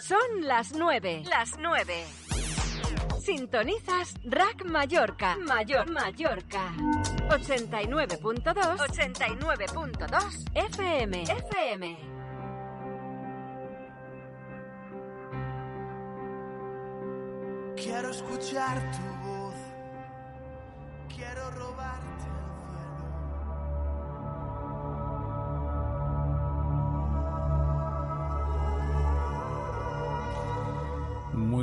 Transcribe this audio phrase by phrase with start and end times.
[0.00, 1.24] Son las nueve.
[1.28, 2.04] Las nueve.
[3.20, 5.36] Sintonizas Rack Mallorca.
[5.36, 6.72] Mayor Mallorca.
[7.30, 8.78] 89.2.
[8.78, 11.22] 89.2 FM.
[11.24, 11.98] FM.
[17.74, 19.54] Quiero escuchar tu voz.
[21.14, 22.17] Quiero robarte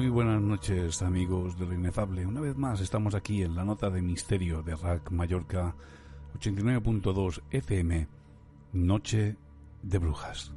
[0.05, 2.27] Muy buenas noches amigos de lo inefable.
[2.27, 5.73] Una vez más estamos aquí en la nota de misterio de Rack Mallorca
[6.39, 8.07] 89.2 FM,
[8.73, 9.35] Noche
[9.81, 10.53] de Brujas.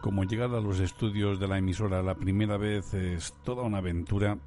[0.00, 4.38] Como llegar a los estudios de la emisora la primera vez es toda una aventura,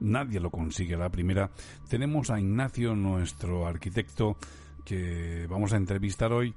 [0.00, 1.50] nadie lo consigue la primera.
[1.90, 4.38] Tenemos a Ignacio, nuestro arquitecto,
[4.84, 6.54] que vamos a entrevistar hoy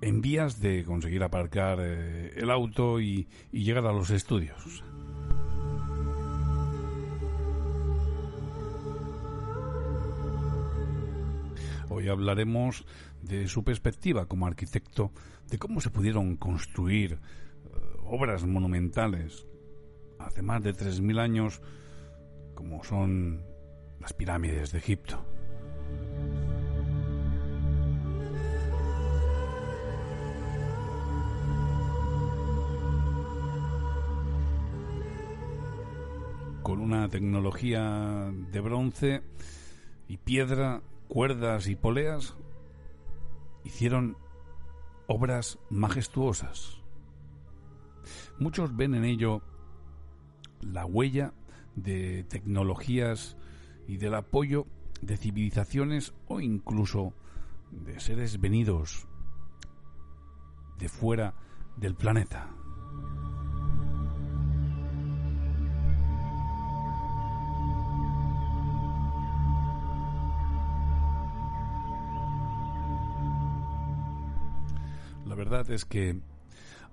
[0.00, 4.84] en vías de conseguir aparcar eh, el auto y, llegar a los estudios.
[11.88, 12.84] Hoy hablaremos
[13.22, 15.12] de su perspectiva como arquitecto,
[15.48, 17.18] de cómo se pudieron construir eh,
[18.04, 19.46] obras monumentales
[20.18, 21.62] hace más de 3.000 años,
[22.54, 23.42] como son
[24.00, 25.33] las pirámides de Egipto.
[36.84, 39.22] Una tecnología de bronce
[40.06, 42.36] y piedra, cuerdas y poleas,
[43.64, 44.18] hicieron
[45.06, 46.82] obras majestuosas.
[48.38, 49.40] Muchos ven en ello
[50.60, 51.32] la huella
[51.74, 53.38] de tecnologías
[53.88, 54.66] y del apoyo
[55.00, 57.14] de civilizaciones o incluso
[57.70, 59.08] de seres venidos
[60.78, 61.34] de fuera
[61.78, 62.50] del planeta.
[75.44, 76.20] Verdad es que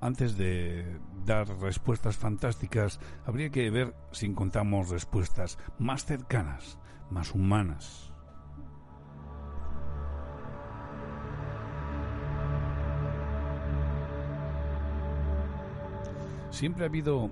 [0.02, 6.78] antes de dar respuestas fantásticas, habría que ver si encontramos respuestas más cercanas,
[7.10, 8.12] más humanas.
[16.50, 17.32] Siempre ha habido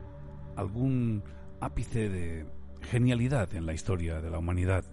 [0.55, 1.23] algún
[1.59, 2.45] ápice de
[2.81, 4.85] genialidad en la historia de la humanidad.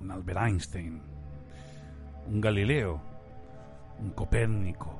[0.00, 1.02] Un Albert Einstein,
[2.26, 3.00] un Galileo,
[4.00, 4.98] un Copérnico,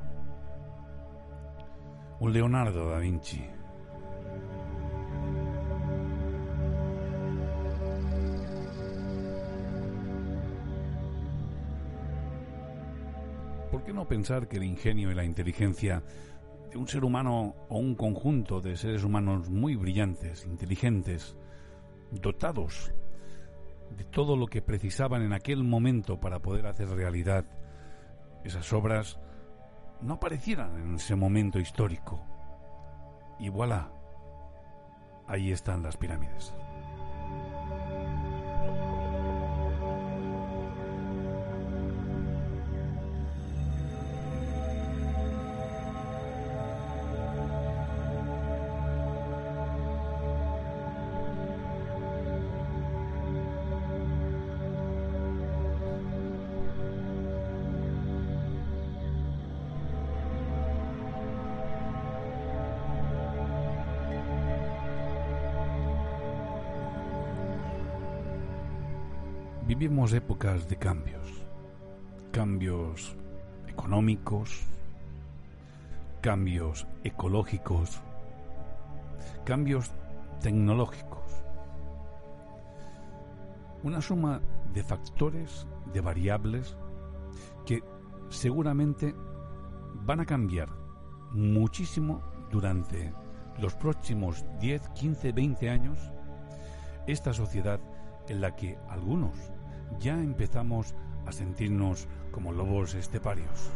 [2.22, 3.44] un Leonardo da Vinci.
[13.72, 16.04] ¿Por qué no pensar que el ingenio y la inteligencia
[16.70, 21.36] de un ser humano o un conjunto de seres humanos muy brillantes, inteligentes,
[22.12, 22.92] dotados
[23.96, 27.46] de todo lo que precisaban en aquel momento para poder hacer realidad
[28.44, 29.18] esas obras,
[30.02, 32.20] no aparecieran en ese momento histórico.
[33.38, 33.90] Y voilà,
[35.26, 36.54] ahí están las pirámides.
[69.74, 71.46] Vivimos épocas de cambios,
[72.30, 73.16] cambios
[73.66, 74.66] económicos,
[76.20, 78.02] cambios ecológicos,
[79.46, 79.90] cambios
[80.42, 81.22] tecnológicos.
[83.82, 84.42] Una suma
[84.74, 86.76] de factores, de variables,
[87.64, 87.82] que
[88.28, 89.14] seguramente
[90.04, 90.68] van a cambiar
[91.30, 92.20] muchísimo
[92.50, 93.14] durante
[93.58, 95.98] los próximos 10, 15, 20 años
[97.06, 97.80] esta sociedad
[98.28, 99.34] en la que algunos
[100.00, 100.94] ya empezamos
[101.26, 103.70] a sentirnos como lobos esteparios.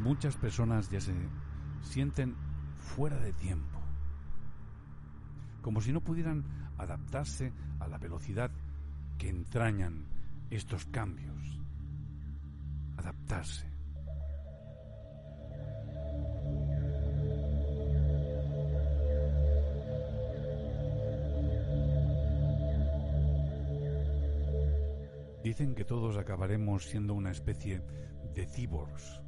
[0.00, 1.14] Muchas personas ya se
[1.82, 2.36] sienten
[2.76, 3.78] fuera de tiempo,
[5.60, 6.44] como si no pudieran
[6.78, 8.50] adaptarse a la velocidad
[9.18, 10.06] que entrañan
[10.50, 11.60] estos cambios.
[12.96, 13.67] Adaptarse.
[25.48, 27.80] Dicen que todos acabaremos siendo una especie
[28.34, 29.22] de cyborgs.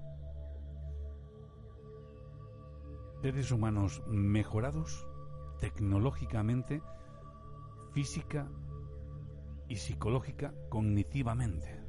[3.23, 5.07] Seres humanos mejorados
[5.61, 6.83] tecnológicamente,
[7.95, 8.51] física
[9.67, 11.81] y psicológica cognitivamente.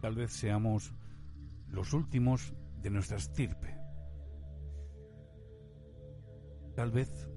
[0.00, 0.92] Tal vez seamos
[1.68, 3.78] los últimos de nuestra estirpe.
[6.74, 7.28] Tal vez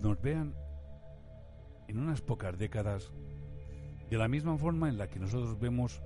[0.00, 0.54] nos vean
[1.88, 3.12] en unas pocas décadas
[4.08, 6.02] de la misma forma en la que nosotros vemos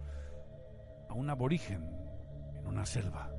[1.08, 1.82] a un aborigen
[2.58, 3.33] en una selva.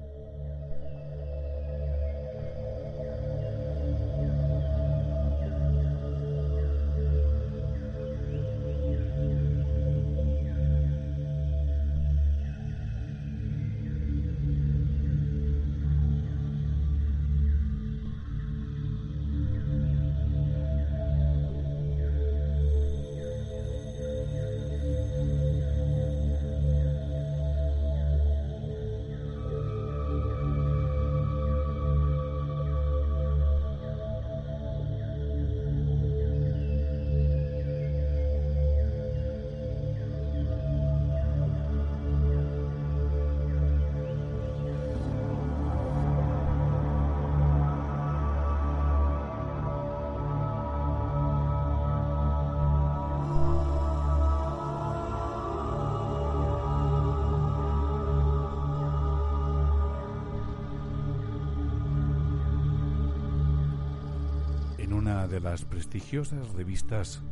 [65.56, 67.24] Las prestigiosas revistas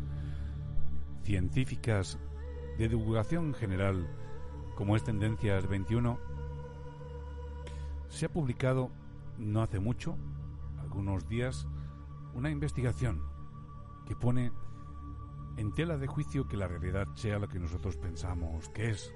[1.25, 2.17] científicas
[2.77, 4.07] de divulgación general
[4.77, 6.17] como es Tendencias 21,
[8.07, 8.91] se ha publicado
[9.37, 10.15] no hace mucho,
[10.79, 11.67] algunos días,
[12.33, 13.21] una investigación
[14.07, 14.53] que pone
[15.57, 19.13] en tela de juicio que la realidad sea lo que nosotros pensamos que es.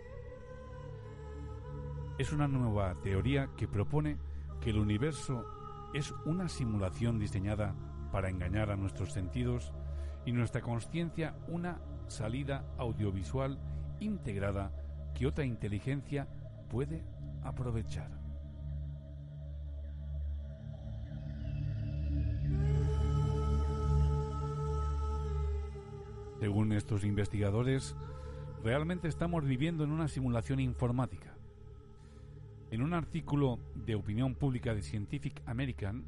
[2.18, 4.18] Es una nueva teoría que propone
[4.60, 5.46] que el universo
[5.94, 7.74] es una simulación diseñada
[8.12, 9.74] para engañar a nuestros sentidos
[10.26, 13.60] y nuestra conciencia una salida audiovisual
[14.00, 14.72] integrada
[15.14, 16.28] que otra inteligencia
[16.70, 17.04] puede
[17.44, 18.12] aprovechar.
[26.40, 27.96] Según estos investigadores,
[28.64, 31.34] realmente estamos viviendo en una simulación informática.
[32.70, 36.06] En un artículo de opinión pública de Scientific American,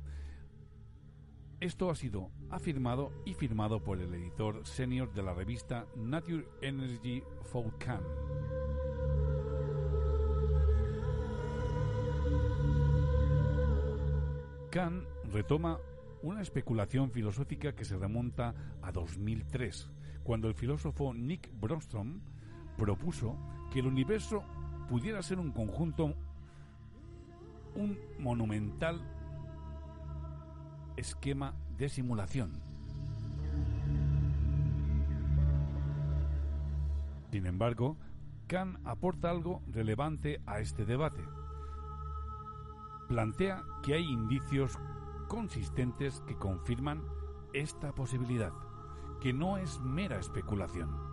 [1.62, 7.22] esto ha sido afirmado y firmado por el editor senior de la revista Nature Energy
[7.42, 8.02] for Khan.
[14.72, 15.80] Khan retoma
[16.22, 19.90] una especulación filosófica que se remonta a 2003,
[20.24, 22.22] cuando el filósofo Nick Bostrom
[22.78, 23.38] propuso
[23.72, 24.44] que el universo
[24.88, 26.16] pudiera ser un conjunto,
[27.76, 29.19] un monumental
[31.00, 32.52] esquema de simulación.
[37.32, 37.98] Sin embargo,
[38.48, 41.24] Kant aporta algo relevante a este debate.
[43.08, 44.78] Plantea que hay indicios
[45.28, 47.04] consistentes que confirman
[47.54, 48.52] esta posibilidad,
[49.22, 51.09] que no es mera especulación.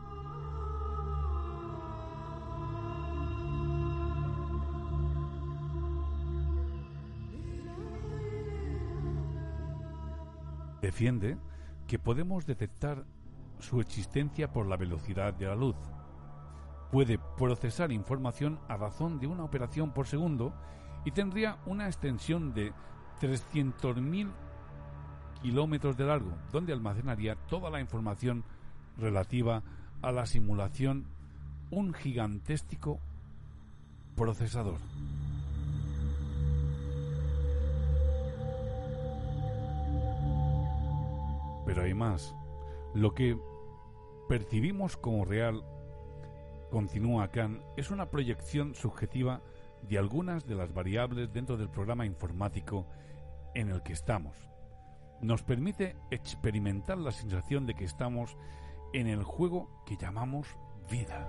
[10.86, 11.36] Defiende
[11.88, 13.04] que podemos detectar
[13.58, 15.74] su existencia por la velocidad de la luz.
[16.92, 20.54] Puede procesar información a razón de una operación por segundo
[21.04, 22.72] y tendría una extensión de
[23.20, 24.30] 300.000
[25.42, 28.44] kilómetros de largo, donde almacenaría toda la información
[28.96, 29.64] relativa
[30.02, 31.04] a la simulación
[31.72, 33.00] un gigantesco
[34.14, 34.78] procesador.
[41.66, 42.35] Pero hay más.
[42.94, 43.38] Lo que
[44.28, 45.62] percibimos como real,
[46.70, 49.42] continúa Kant, es una proyección subjetiva
[49.82, 52.87] de algunas de las variables dentro del programa informático
[53.54, 54.37] en el que estamos.
[55.20, 58.37] Nos permite experimentar la sensación de que estamos
[58.92, 60.46] en el juego que llamamos
[60.90, 61.26] vida.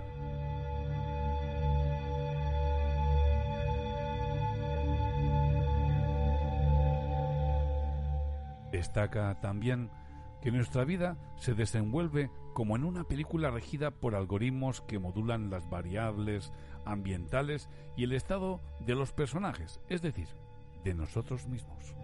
[8.70, 9.90] Destaca también
[10.40, 15.68] que nuestra vida se desenvuelve como en una película regida por algoritmos que modulan las
[15.68, 16.52] variables
[16.84, 20.28] ambientales y el estado de los personajes, es decir,
[20.84, 21.94] de nosotros mismos.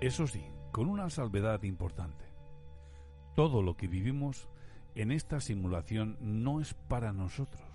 [0.00, 2.24] Eso sí, con una salvedad importante.
[3.36, 4.48] Todo lo que vivimos
[4.94, 7.69] en esta simulación no es para nosotros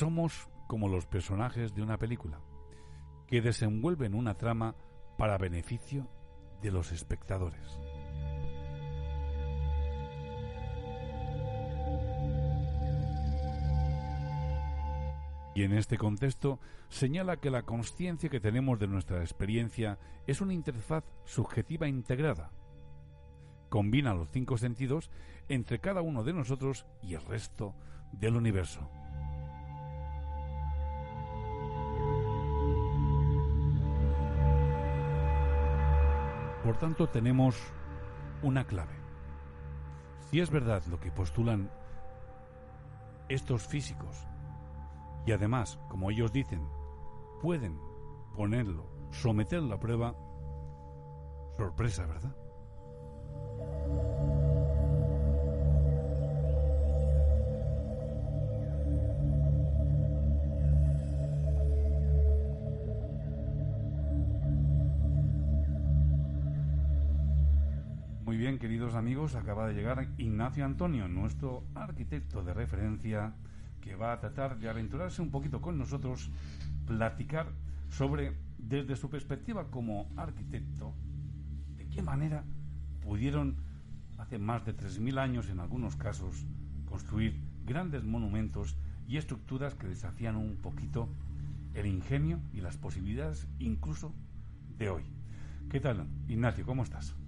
[0.00, 2.40] somos como los personajes de una película,
[3.26, 4.74] que desenvuelven una trama
[5.18, 6.08] para beneficio
[6.62, 7.78] de los espectadores.
[15.54, 20.54] Y en este contexto señala que la conciencia que tenemos de nuestra experiencia es una
[20.54, 22.52] interfaz subjetiva integrada.
[23.68, 25.10] Combina los cinco sentidos
[25.50, 27.74] entre cada uno de nosotros y el resto
[28.12, 28.88] del universo.
[36.70, 37.56] Por tanto, tenemos
[38.44, 38.94] una clave.
[40.30, 41.68] Si es verdad lo que postulan
[43.28, 44.24] estos físicos,
[45.26, 46.64] y además, como ellos dicen,
[47.42, 47.76] pueden
[48.36, 50.14] ponerlo, someterlo a prueba,
[51.56, 52.36] sorpresa, ¿verdad?
[68.60, 73.32] Queridos amigos, acaba de llegar Ignacio Antonio, nuestro arquitecto de referencia
[73.80, 76.30] que va a tratar de aventurarse un poquito con nosotros,
[76.86, 77.46] platicar
[77.88, 80.92] sobre, desde su perspectiva como arquitecto,
[81.78, 82.44] de qué manera
[83.00, 83.56] pudieron,
[84.18, 86.44] hace más de 3.000 años en algunos casos,
[86.84, 88.76] construir grandes monumentos
[89.08, 91.08] y estructuras que desafían un poquito
[91.72, 94.12] el ingenio y las posibilidades incluso
[94.76, 95.04] de hoy.
[95.70, 96.66] ¿Qué tal, Ignacio?
[96.66, 97.19] ¿Cómo estás?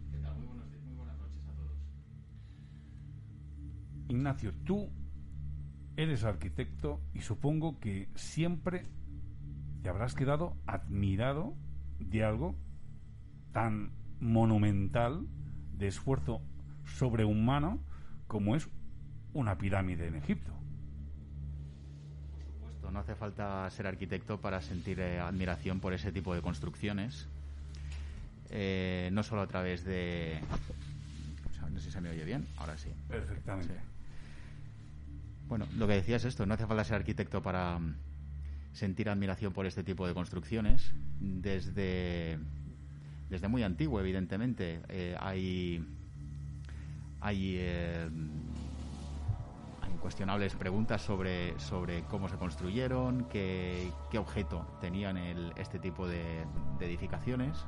[4.12, 4.90] Ignacio, tú
[5.96, 8.84] eres arquitecto y supongo que siempre
[9.82, 11.54] te habrás quedado admirado
[11.98, 12.54] de algo
[13.52, 15.26] tan monumental,
[15.76, 16.40] de esfuerzo
[16.84, 17.82] sobrehumano,
[18.26, 18.68] como es
[19.34, 20.52] una pirámide en Egipto.
[22.32, 26.42] Por supuesto, no hace falta ser arquitecto para sentir eh, admiración por ese tipo de
[26.42, 27.28] construcciones.
[28.50, 30.38] Eh, no solo a través de...
[31.60, 32.90] no sé si se me oye bien, ahora sí.
[33.08, 33.74] Perfectamente.
[33.74, 33.91] Sí.
[35.52, 37.94] Bueno, lo que decía es esto, no hace falta ser arquitecto para mm,
[38.72, 40.94] sentir admiración por este tipo de construcciones.
[41.20, 42.38] Desde,
[43.28, 45.84] desde muy antiguo, evidentemente, eh, hay,
[47.20, 48.08] hay, eh,
[49.82, 55.18] hay incuestionables preguntas sobre, sobre cómo se construyeron, qué, qué objeto tenían
[55.58, 56.46] este tipo de
[56.80, 57.66] edificaciones.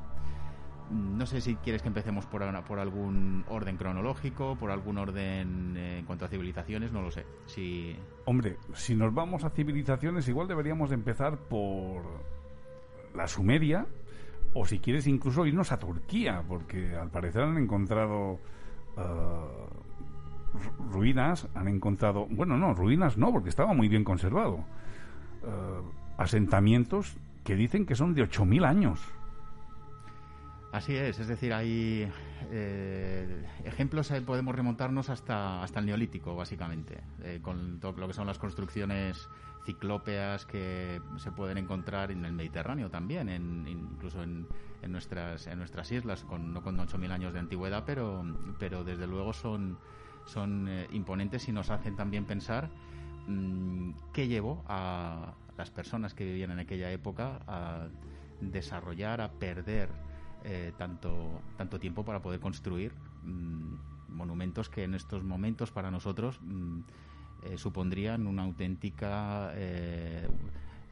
[0.91, 5.99] No sé si quieres que empecemos por, por algún orden cronológico, por algún orden eh,
[6.01, 7.25] en cuanto a civilizaciones, no lo sé.
[7.47, 12.03] Si, Hombre, si nos vamos a civilizaciones, igual deberíamos de empezar por
[13.15, 13.87] la Sumeria,
[14.53, 18.39] o si quieres incluso irnos a Turquía, porque al parecer han encontrado
[20.55, 24.59] ru- ruinas, han encontrado, bueno, no, ruinas no, porque estaba muy bien conservado.
[25.43, 25.81] Eh,
[26.19, 29.01] asentamientos que dicen que son de 8.000 años.
[30.75, 32.11] Así es, es decir, hay
[32.51, 38.13] eh, ejemplos, eh, podemos remontarnos hasta, hasta el Neolítico, básicamente, eh, con todo lo que
[38.13, 39.29] son las construcciones
[39.65, 44.49] ciclópeas que se pueden encontrar en el Mediterráneo también, en- incluso en,
[44.83, 48.25] en nuestras, en nuestras islas, con, no con 8.000 años de antigüedad, pero,
[48.59, 49.79] pero desde luego son,
[50.25, 52.69] son eh, imponentes y nos hacen también pensar
[53.29, 57.87] mm, qué llevó a las personas que vivían en aquella época a
[58.41, 59.89] desarrollar, a perder
[60.45, 63.75] eh, tanto, tanto tiempo para poder construir mm,
[64.09, 66.81] monumentos que en estos momentos para nosotros mm,
[67.43, 70.29] eh, supondrían una auténtica eh,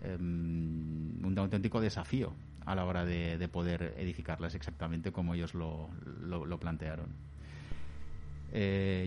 [0.01, 5.91] em, un auténtico desafío a la hora de, de poder edificarlas exactamente como ellos lo,
[6.21, 7.09] lo- plantearon.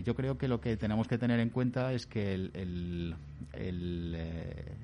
[0.04, 4.14] Yo creo que lo que tenemos que tener en cuenta es que el, el-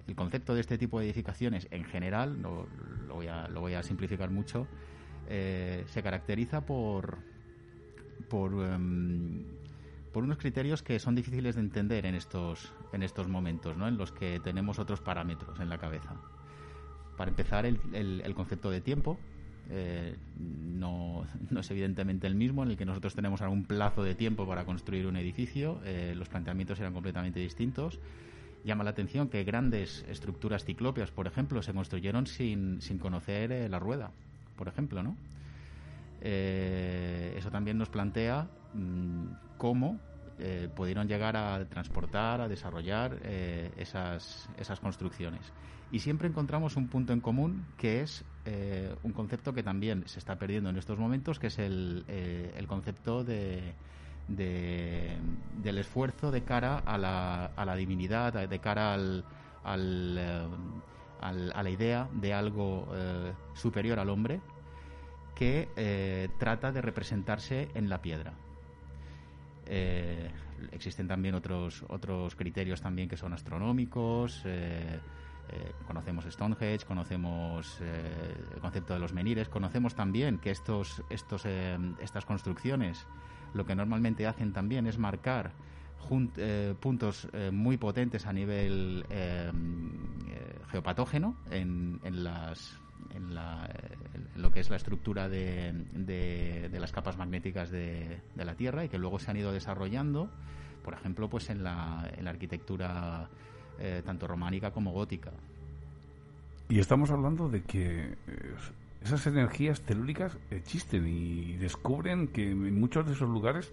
[0.06, 2.68] el concepto de este tipo de edificaciones en general, lo,
[3.06, 4.68] lo voy, a, lo voy a simplificar mucho,
[5.28, 7.18] eh, se caracteriza por,
[8.28, 9.44] por, em,
[10.12, 13.88] por unos criterios que son difíciles de entender en estos, en estos momentos, ¿no?
[13.88, 16.14] en los que tenemos otros parámetros en la cabeza.
[17.16, 19.18] Para empezar, el, el- el concepto de tiempo
[19.70, 21.24] eh, no,
[21.58, 25.06] es evidentemente el mismo, en el que nosotros tenemos un plazo de tiempo para construir
[25.06, 28.00] un edificio, eh, los planteamientos eran completamente distintos.
[28.64, 33.78] Llama la atención que grandes estructuras ciclópeas, por ejemplo, se construyeron sin, sin conocer la
[33.78, 34.12] rueda,
[34.62, 35.16] por ejemplo, ¿no?
[36.20, 39.24] Eh, eso también nos plantea mm,
[39.58, 39.98] cómo
[40.38, 45.52] eh, pudieron llegar a transportar, a desarrollar eh, esas, esas construcciones.
[45.90, 48.24] Y siempre encontramos un punto en común que es
[49.02, 53.24] un concepto que también se está perdiendo en estos momentos, que es el, el concepto
[53.24, 53.74] de,
[54.28, 59.24] del esfuerzo de cara a la, a la divinidad, de cara al,
[59.64, 60.18] al,
[61.20, 62.88] a la idea de algo
[63.54, 64.40] superior al hombre
[65.34, 68.34] que eh, trata de representarse en la piedra.
[69.66, 70.30] Eh,
[70.72, 74.42] existen también otros, otros criterios también que son astronómicos.
[74.44, 75.00] Eh,
[75.86, 83.06] conocemos Stonehenge, conocemos el concepto de los menires, conocemos también que estos, estos, estas construcciones
[83.52, 85.52] lo que normalmente hacen también es marcar
[86.80, 89.04] puntos muy potentes a nivel
[90.70, 92.80] geopatógeno en, en, las,
[93.14, 93.68] en, la,
[94.36, 98.88] lo que es la estructura de, de, las capas magnéticas de, de, la Tierra y
[98.88, 100.30] que luego se han ido desarrollando,
[100.84, 103.28] por ejemplo, pues en la, en la arquitectura
[103.78, 105.30] eh, tanto románica como gótica.
[106.68, 108.54] Y estamos hablando de que eh,
[109.02, 113.72] esas energías telúricas existen y descubren que en muchos de esos lugares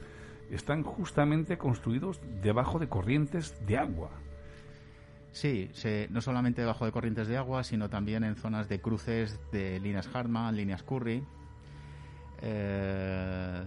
[0.52, 4.10] están justamente construidos debajo de corrientes de agua.
[5.32, 5.70] Sí,
[6.10, 10.10] no solamente debajo de corrientes de agua, sino también en zonas de cruces de líneas
[10.14, 11.24] Hartmann, líneas Curry.
[12.42, 13.64] Eh,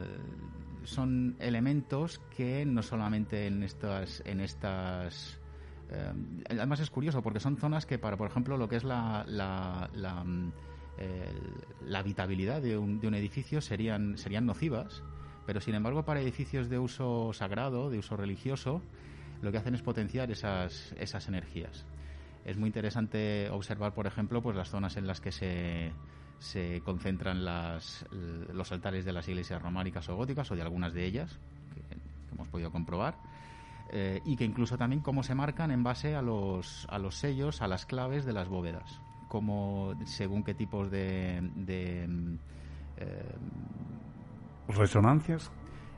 [0.85, 5.39] son elementos que no solamente en estas, en estas
[5.93, 6.13] eh,
[6.49, 9.27] además es curioso porque son zonas que para, por ejemplo, lo que es la,
[10.99, 11.33] eh,
[11.87, 15.03] la habitabilidad de un, de un edificio serían, serían nocivas,
[15.47, 18.83] pero sin embargo para edificios de uso sagrado, de uso religioso,
[19.43, 21.85] lo que hacen es potenciar esas, esas energías.
[22.45, 25.93] Es muy interesante observar, por ejemplo, pues las zonas en las que se,
[26.39, 28.07] se concentran las,
[28.53, 31.39] los altares de las iglesias románicas o góticas, o de algunas de ellas,
[31.75, 31.83] que,
[32.33, 33.17] hemos podido comprobar,
[33.93, 37.63] eh, y que incluso también cómo se marcan en base a los, a los sellos,
[37.63, 41.41] a las claves de las bóvedas, como según qué tipos de...
[41.57, 42.05] de
[42.97, 43.35] eh,
[44.69, 45.51] ¿Resonancias?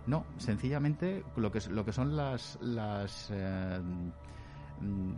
[0.06, 3.80] No, sencillamente lo que, lo que son las, las, eh,
[4.80, 5.12] mm,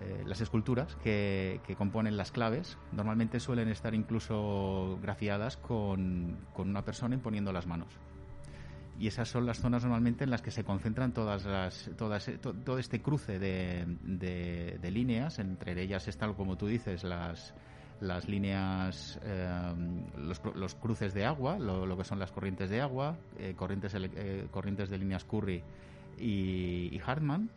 [0.00, 6.70] eh, las esculturas que, que, componen las claves normalmente suelen estar incluso grafiadas con, con
[6.70, 7.88] una persona imponiendo las manos.
[8.98, 12.78] Y esas son las zonas normalmente en las que se concentran todas las todas todo
[12.78, 15.38] este cruce de, de, de, líneas.
[15.40, 17.54] Entre ellas están como tú dices las
[18.04, 19.74] las líneas, eh,
[20.18, 24.90] los, cruces de agua, lo, que son las corrientes de agua, eh, corrientes, eh, corrientes
[24.90, 25.62] de líneas Curry
[26.18, 27.48] y, Hartman.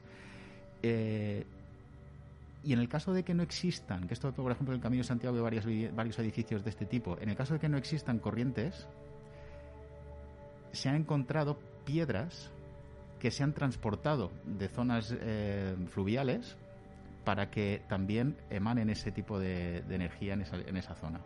[0.82, 5.02] y en el caso de que no existan, que esto, por ejemplo, en el Camino
[5.02, 7.78] de Santiago hay varios, varios edificios de este tipo, en el caso de que no
[7.78, 8.88] existan corrientes,
[10.72, 12.52] se han encontrado piedras
[13.20, 15.16] que se han transportado de zonas
[15.90, 16.56] fluviales
[17.28, 21.20] para que también emanen ese tipo de, energía en esa, en esa zona.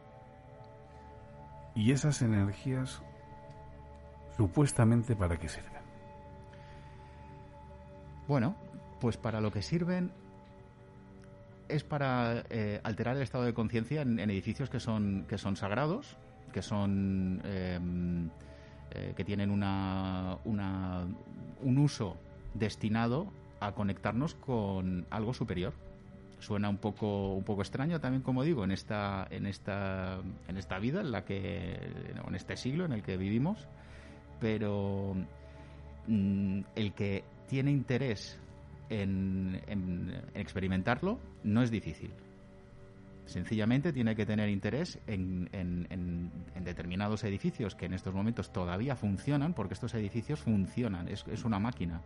[1.75, 3.03] ¿Y esas energías
[4.35, 5.83] supuestamente para qué sirven?
[8.27, 8.55] Bueno,
[8.99, 10.11] pues para lo que sirven
[11.69, 16.17] es para eh, alterar el estado de conciencia en, edificios que son, que son sagrados,
[16.51, 18.31] que son em,
[18.89, 21.05] eh, que tienen una, una,
[21.61, 22.17] un uso
[22.55, 25.90] destinado a conectarnos con algo superior
[26.41, 30.80] suena un poco un poco extraño también como digo en esta en esta en esta
[30.80, 31.73] vida en la que
[32.27, 33.67] en este siglo en el que vivimos
[34.39, 35.15] pero
[36.08, 38.39] mm, el que tiene interés
[38.91, 42.12] en, experimentarlo no es difícil.
[43.25, 46.32] Sencillamente tiene que tener interés en, en,
[46.65, 51.60] determinados edificios que en estos momentos todavía funcionan porque estos edificios funcionan es, es una
[51.60, 52.01] máquina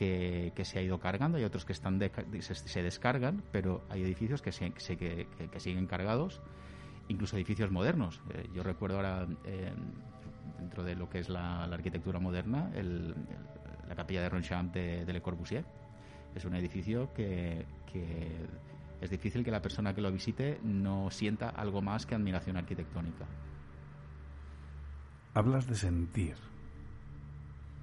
[0.00, 2.00] que, se ha ido cargando, hay otros que están
[2.40, 6.40] se, descargan, pero hay edificios que, siguen cargados,
[7.08, 8.22] incluso edificios modernos.
[8.30, 9.72] Eh, yo recuerdo ahora, eh,
[10.58, 15.20] dentro de lo que es la, arquitectura moderna, la capilla de Ronchamp de, de, Le
[15.20, 15.66] Corbusier.
[16.34, 17.66] Es un edificio que,
[19.02, 23.26] es difícil que la persona que lo visite no sienta algo más que admiración arquitectónica.
[25.34, 26.36] Hablas de sentir,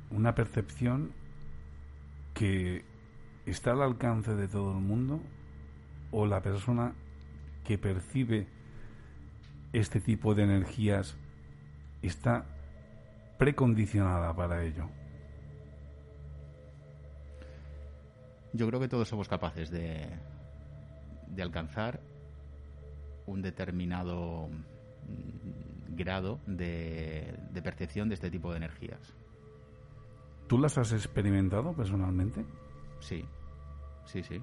[0.09, 1.11] una percepción
[2.37, 2.85] que
[3.47, 5.19] está al alcance de todo el mundo
[6.11, 6.93] o la persona
[7.63, 8.47] que percibe
[9.73, 11.15] este tipo de energías
[12.03, 12.45] está
[13.39, 14.87] precondicionada para ello?
[18.53, 20.05] Yo creo que todos somos capaces de,
[21.27, 21.99] de alcanzar
[23.25, 29.16] un determinado mm, grado de, de percepción de este tipo de energías.
[30.47, 32.45] ¿Tú las has experimentado personalmente?
[32.99, 33.25] Sí,
[34.05, 34.41] sí, sí.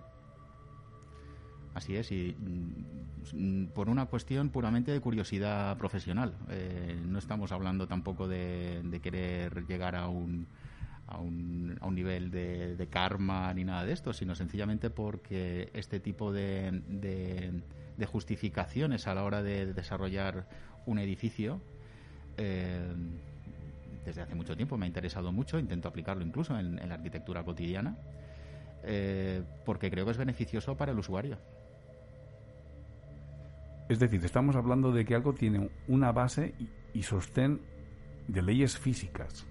[1.75, 2.37] Así es, y
[3.33, 6.35] mm, por una cuestión puramente de curiosidad profesional.
[6.51, 10.47] Eh, no estamos hablando tampoco de, querer llegar a un,
[11.09, 15.99] a un, a un nivel de, karma ni nada de esto, sino sencillamente porque este
[15.99, 20.47] tipo de, de, justificaciones a la hora de desarrollar
[20.87, 21.61] un edificio
[22.37, 22.93] eh,
[24.05, 27.97] desde hace mucho tiempo me ha interesado mucho, intento aplicarlo incluso en, la arquitectura cotidiana,
[28.83, 31.39] eh, porque creo que es beneficioso para el usuario.
[33.89, 36.55] Es decir, estamos hablando de que algo tiene una base
[36.95, 37.61] y, sostén
[38.29, 39.47] de leyes físicas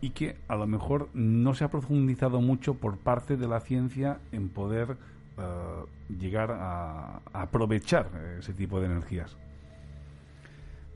[0.00, 4.20] y que a lo mejor no se ha profundizado mucho por parte de la ciencia
[4.30, 4.98] en poder
[5.38, 5.84] eh,
[6.16, 9.36] llegar a, aprovechar ese tipo de energías.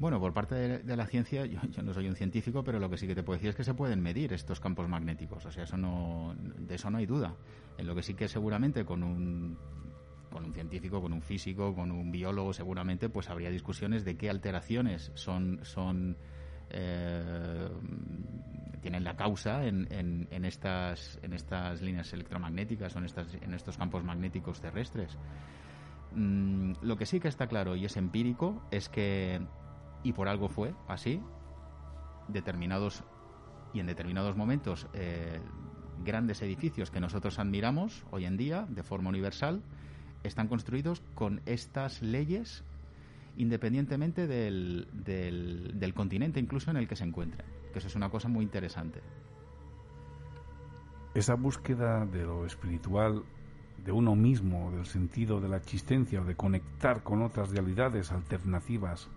[0.01, 3.07] Bueno, por parte de, la ciencia, yo, no soy un científico, pero lo que sí
[3.07, 5.45] que te puedo decir es que se pueden medir estos campos magnéticos.
[5.45, 7.37] O sea, eso no, de eso no hay duda.
[7.77, 9.59] En lo que sí que seguramente con un,
[10.33, 14.31] con un científico, con un físico, con un biólogo, seguramente, pues habría discusiones de qué
[14.31, 16.17] alteraciones son,
[16.71, 17.69] eh,
[18.81, 23.77] tienen la causa en, en, estas, en estas líneas electromagnéticas o en, estas, en estos
[23.77, 25.19] campos magnéticos terrestres.
[26.15, 29.41] Mm, lo que sí que está claro y es empírico es que
[30.03, 31.21] y por algo fue así.
[32.29, 33.03] Determinados
[33.73, 35.41] y en determinados momentos eh,
[36.05, 39.63] grandes edificios que nosotros admiramos hoy en día de forma universal
[40.23, 42.65] están construidos con estas leyes
[43.37, 48.11] independientemente del, del, del, continente incluso en el que se encuentren, que eso es una
[48.11, 49.01] cosa muy interesante.
[51.15, 53.25] Esa búsqueda de lo espiritual,
[53.85, 59.09] de uno mismo, del sentido de la existencia o de conectar con otras realidades alternativas,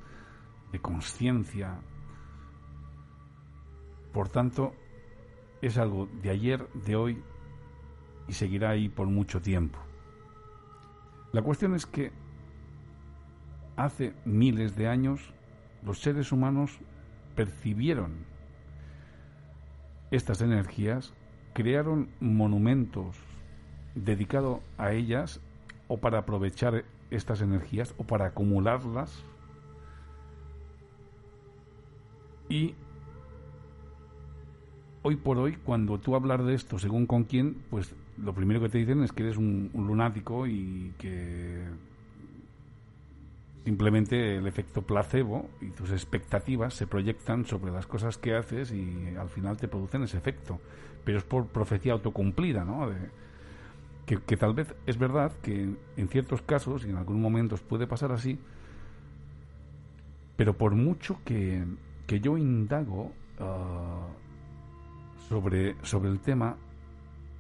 [0.74, 1.80] de conciencia.
[4.12, 4.74] Por tanto,
[5.62, 7.24] es algo de ayer, de hoy
[8.28, 9.80] y seguirá ahí por mucho tiempo.
[11.32, 12.12] La cuestión es que
[13.78, 15.34] hace miles de años
[15.84, 16.80] los seres humanos
[17.36, 18.26] percibieron
[20.12, 21.14] estas energías,
[21.54, 23.16] crearon monumentos
[23.96, 25.40] dedicados a ellas
[25.88, 29.24] o para aprovechar estas energías o para acumularlas
[32.50, 32.76] Y
[35.04, 38.70] hoy por hoy, cuando tú hablas de esto según con quién, pues lo primero que
[38.70, 41.66] te dicen es que eres un, lunático y que
[43.66, 49.16] simplemente el efecto placebo y tus expectativas se proyectan sobre las cosas que haces y
[49.18, 50.60] al final te producen ese efecto.
[51.04, 52.90] Pero es por profecía autocumplida, ¿no?
[54.06, 57.88] que, que, tal vez es verdad que en ciertos casos y en algunos momentos puede
[57.88, 58.38] pasar así,
[60.36, 61.64] pero por mucho que
[62.08, 64.08] que yo indago ah,
[65.30, 66.58] sobre, sobre el tema,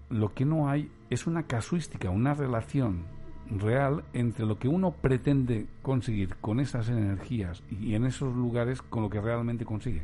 [0.09, 3.05] lo que no hay es una casuística, una relación
[3.49, 9.03] real entre lo que uno pretende conseguir con esas energías y en esos lugares con
[9.03, 10.03] lo que realmente consigue.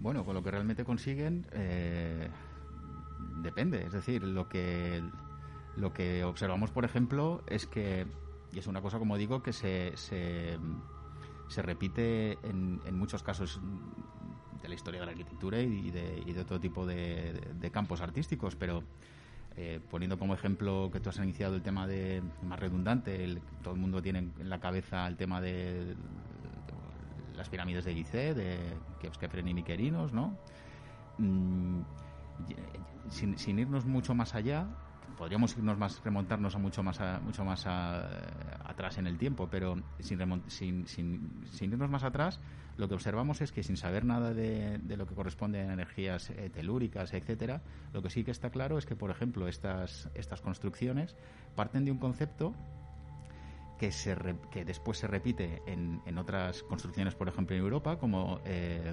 [0.00, 2.28] Bueno, con lo que realmente consiguen eh,
[3.42, 3.84] depende.
[3.86, 5.02] Es decir, lo que
[5.76, 8.06] lo que observamos, por ejemplo, es que
[8.52, 10.58] y es una cosa, como digo, que se, se
[11.54, 13.60] se repite en, en muchos casos
[14.60, 18.82] de la historia de la arquitectura y de, otro tipo de, campos artísticos, pero
[19.56, 23.80] eh, poniendo como ejemplo que tú has iniciado el tema de más redundante, todo el
[23.80, 25.94] mundo tiene en la cabeza el tema de,
[27.36, 28.58] las pirámides de Gizeh, de
[29.20, 30.36] Kefren y Miquerinos, ¿no?
[31.18, 31.82] Mm,
[33.10, 34.66] sin, sin, irnos mucho más allá,
[35.16, 40.18] podríamos irnos más, remontarnos a mucho más, mucho más atrás en el tiempo, pero sin,
[40.48, 42.40] sin, sin, irnos más atrás,
[42.76, 46.30] lo que observamos es que sin saber nada de, de lo que corresponde a energías
[46.30, 50.40] eh, telúricas, etcétera, lo que sí que está claro es que, por ejemplo, estas, estas
[50.40, 51.16] construcciones
[51.54, 52.54] parten de un concepto
[54.50, 58.92] que, después se repite en, en, otras construcciones, por ejemplo, en Europa, como eh,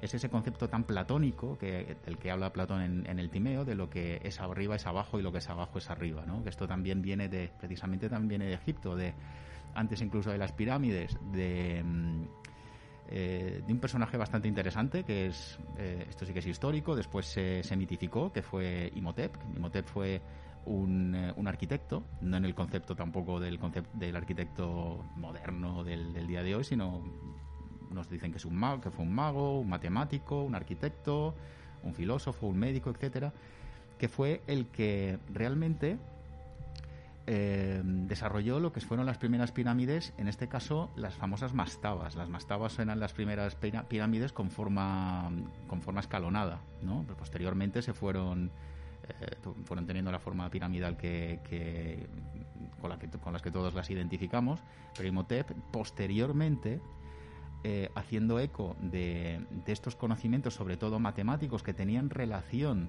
[0.00, 3.88] es ese concepto tan platónico que, del que habla Platón en, el Timeo, de lo
[3.88, 6.42] que es arriba es abajo y lo que es abajo es arriba, ¿no?
[6.46, 9.14] Esto también viene de, precisamente también de Egipto, de
[9.74, 11.82] antes incluso de las pirámides, de...
[11.84, 12.24] Mm,
[13.14, 17.26] eh, de un personaje bastante interesante, que es, eh, esto sí que es histórico, después
[17.26, 19.36] se, se mitificó, que fue Imhotep.
[19.54, 20.22] Imhotep fue
[20.66, 26.26] un, eh, un, arquitecto, no en el concepto tampoco del, concepto del arquitecto moderno del,
[26.26, 27.02] día de hoy, sino
[27.90, 31.34] nos dicen que es un mago, que fue un mago, un matemático, un arquitecto,
[31.82, 33.32] un filósofo, un médico, etcétera,
[33.98, 35.98] que fue el que realmente
[37.26, 42.16] eh, desarrolló lo que fueron las primeras pirámides, en este caso las famosas mastabas.
[42.16, 45.30] Las mastabas eran las primeras pirámides con forma,
[45.68, 47.02] con forma escalonada, ¿no?
[47.06, 48.50] Pero posteriormente se fueron,
[49.08, 52.08] eh, fueron teniendo la forma piramidal que,
[52.80, 54.60] con, la que, las que todos las identificamos.
[54.96, 56.80] Pero Imhotep, posteriormente,
[57.64, 62.88] eh, haciendo eco de, estos conocimientos, sobre todo matemáticos, que tenían relación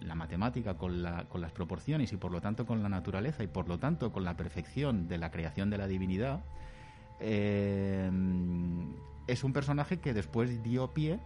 [0.00, 3.78] la matemática con las proporciones y por lo tanto con la naturaleza y por lo
[3.78, 6.40] tanto con la perfección de la creación de la divinidad,
[7.20, 8.10] eh,
[9.26, 11.20] es un personaje que después dio pie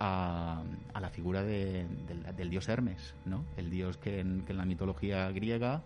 [0.00, 0.62] a,
[0.98, 1.86] la figura de,
[2.36, 3.44] del dios Hermes, ¿no?
[3.56, 5.82] el dios que en, la mitología griega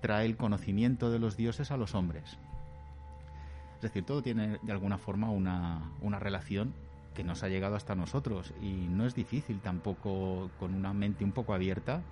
[0.00, 2.36] trae el conocimiento de los dioses a los hombres.
[3.76, 6.74] Es decir, todo tiene de alguna forma una, relación
[7.14, 11.32] que nos ha llegado hasta nosotros y no es difícil tampoco con una mente un
[11.32, 12.02] poco abierta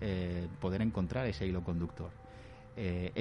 [0.00, 2.10] eh, poder encontrar ese hilo conductor.
[2.76, 3.12] Eh,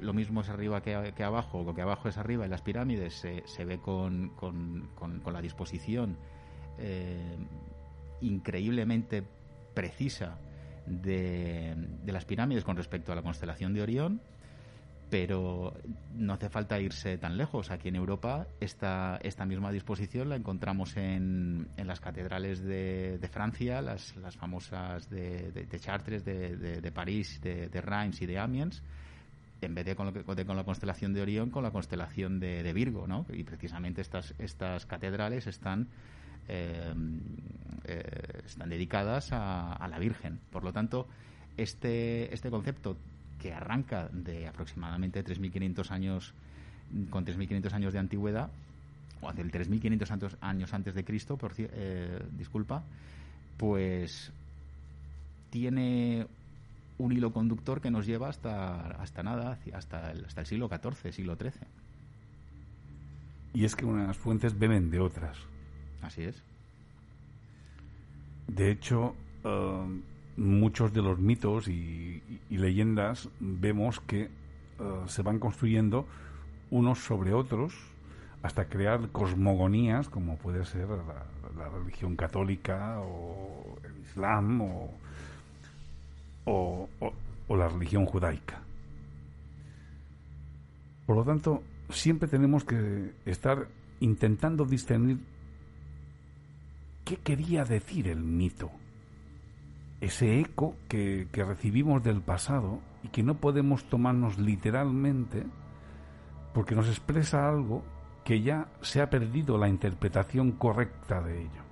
[0.00, 3.64] lo mismo es arriba que, abajo, lo que abajo es arriba en las pirámides se,
[3.64, 4.32] ve con,
[5.30, 6.16] la disposición
[6.78, 7.36] eh,
[8.20, 9.22] increíblemente
[9.74, 10.38] precisa
[10.86, 14.20] de, de las pirámides con respecto a la constelación de Orión
[15.08, 15.72] pero
[16.14, 17.70] no hace falta irse tan lejos.
[17.70, 23.80] Aquí en Europa esta, esta misma disposición la encontramos en, las catedrales de, de Francia,
[23.82, 28.82] las, las, famosas de, de, Chartres, de, París, de, Reims y de Amiens,
[29.60, 33.06] en vez de con, lo con la constelación de Orión, con la constelación de, Virgo,
[33.06, 33.26] ¿no?
[33.32, 35.88] Y precisamente estas, estas catedrales están,
[36.48, 36.94] eh,
[37.84, 40.40] eh, están dedicadas a, la Virgen.
[40.50, 41.06] Por lo tanto,
[41.56, 42.96] este, este concepto
[43.40, 46.34] que arranca de aproximadamente 3.500 años,
[47.10, 48.50] con 3.500 años de antigüedad,
[49.20, 52.82] o del 3.500 años antes de Cristo, por, eh, disculpa,
[53.56, 54.32] pues
[55.50, 56.26] tiene
[56.98, 61.12] un hilo conductor que nos lleva hasta, hasta nada, hasta el, hasta el siglo XIV,
[61.12, 61.52] siglo XIII.
[63.54, 65.38] Y es que unas fuentes beben de otras.
[66.02, 66.42] Así es.
[68.48, 69.86] De hecho, uh,
[70.36, 74.30] muchos de los mitos y, leyendas vemos que eh,
[75.06, 76.06] se van construyendo
[76.70, 77.74] unos sobre otros
[78.42, 84.90] hasta crear cosmogonías como puede ser la, religión católica o el islam o,
[86.44, 88.60] o la religión judaica.
[91.06, 93.68] Por lo tanto, siempre tenemos que estar
[94.00, 95.18] intentando discernir
[97.06, 98.70] qué quería decir el mito
[100.00, 105.46] ese eco que, recibimos del pasado y que no podemos tomarnos literalmente
[106.52, 107.82] porque nos expresa algo
[108.24, 111.62] que ya se ha perdido la interpretación correcta de ello.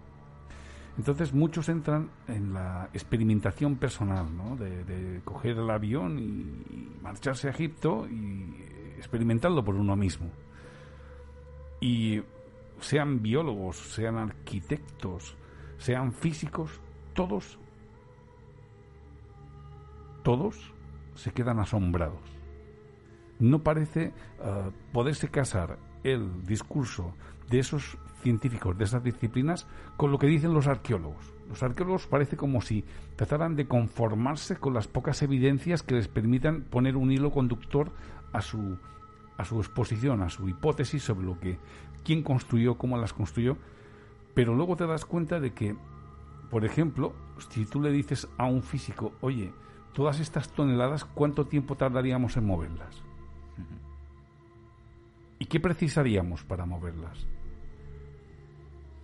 [0.97, 4.57] Entonces muchos entran en la experimentación personal, ¿no?
[4.57, 8.57] de, coger el avión y, marcharse a Egipto y
[8.97, 10.31] experimentarlo por uno mismo.
[11.81, 12.23] Y
[12.81, 15.37] sean biólogos, sean arquitectos,
[15.79, 16.81] sean físicos,
[17.15, 17.59] todos
[20.25, 20.73] todos
[21.15, 22.23] se quedan asombrados.
[23.39, 27.15] No parece uh, poderse casar el discurso
[27.51, 29.67] de esos científicos de esas disciplinas
[29.99, 31.33] con lo que dicen los arqueólogos.
[31.49, 32.85] Los arqueólogos parece como si
[33.17, 37.93] trataran de conformarse con las pocas evidencias que les permitan poner un hilo conductor
[38.33, 38.79] a su
[39.37, 41.59] a su exposición, a su hipótesis sobre lo que
[42.05, 43.57] quién construyó, cómo las construyó,
[44.35, 45.77] pero luego te das cuenta de que,
[46.51, 47.15] por ejemplo,
[47.51, 49.53] si tú le dices a un físico, oye,
[49.93, 53.03] todas estas toneladas, ¿cuánto tiempo tardaríamos en moverlas?
[55.39, 57.27] ¿Y qué precisaríamos para moverlas?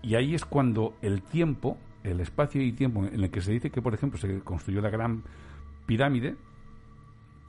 [0.03, 3.71] Y ahí es cuando el tiempo, el espacio y tiempo en el que se dice
[3.71, 5.23] que, por ejemplo, se construyó la gran
[5.87, 6.37] pirámide,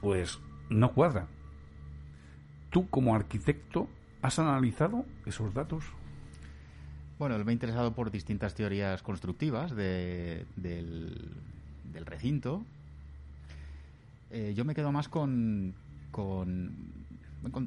[0.00, 1.26] pues no cuadra.
[2.70, 3.88] ¿Tú como arquitecto
[4.22, 5.84] has analizado esos datos?
[7.18, 12.64] Bueno, me he interesado por distintas teorías constructivas del, del recinto
[14.32, 15.74] eh, yo me quedo más con,
[16.10, 16.72] con,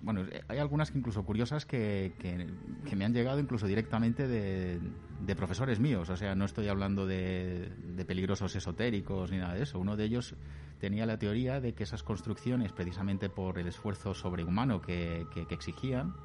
[0.02, 4.80] Bueno, hay algunas que incluso curiosas que, que, me han llegado incluso directamente de,
[5.22, 6.10] de, profesores míos.
[6.10, 9.80] O sea, no estoy hablando de, de peligrosos esotéricos ni nada de eso.
[9.80, 10.34] Uno de ellos
[10.80, 16.15] tenía la teoría de que esas construcciones, precisamente por el esfuerzo sobrehumano que, que, exigían,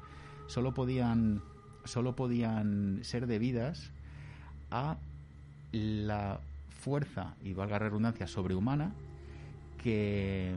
[0.51, 1.41] solo podían,
[1.85, 3.89] solo podían ser debidas
[4.69, 4.97] a
[5.71, 6.41] la
[6.81, 8.91] fuerza, y valga redundancia, sobrehumana
[9.81, 10.53] que,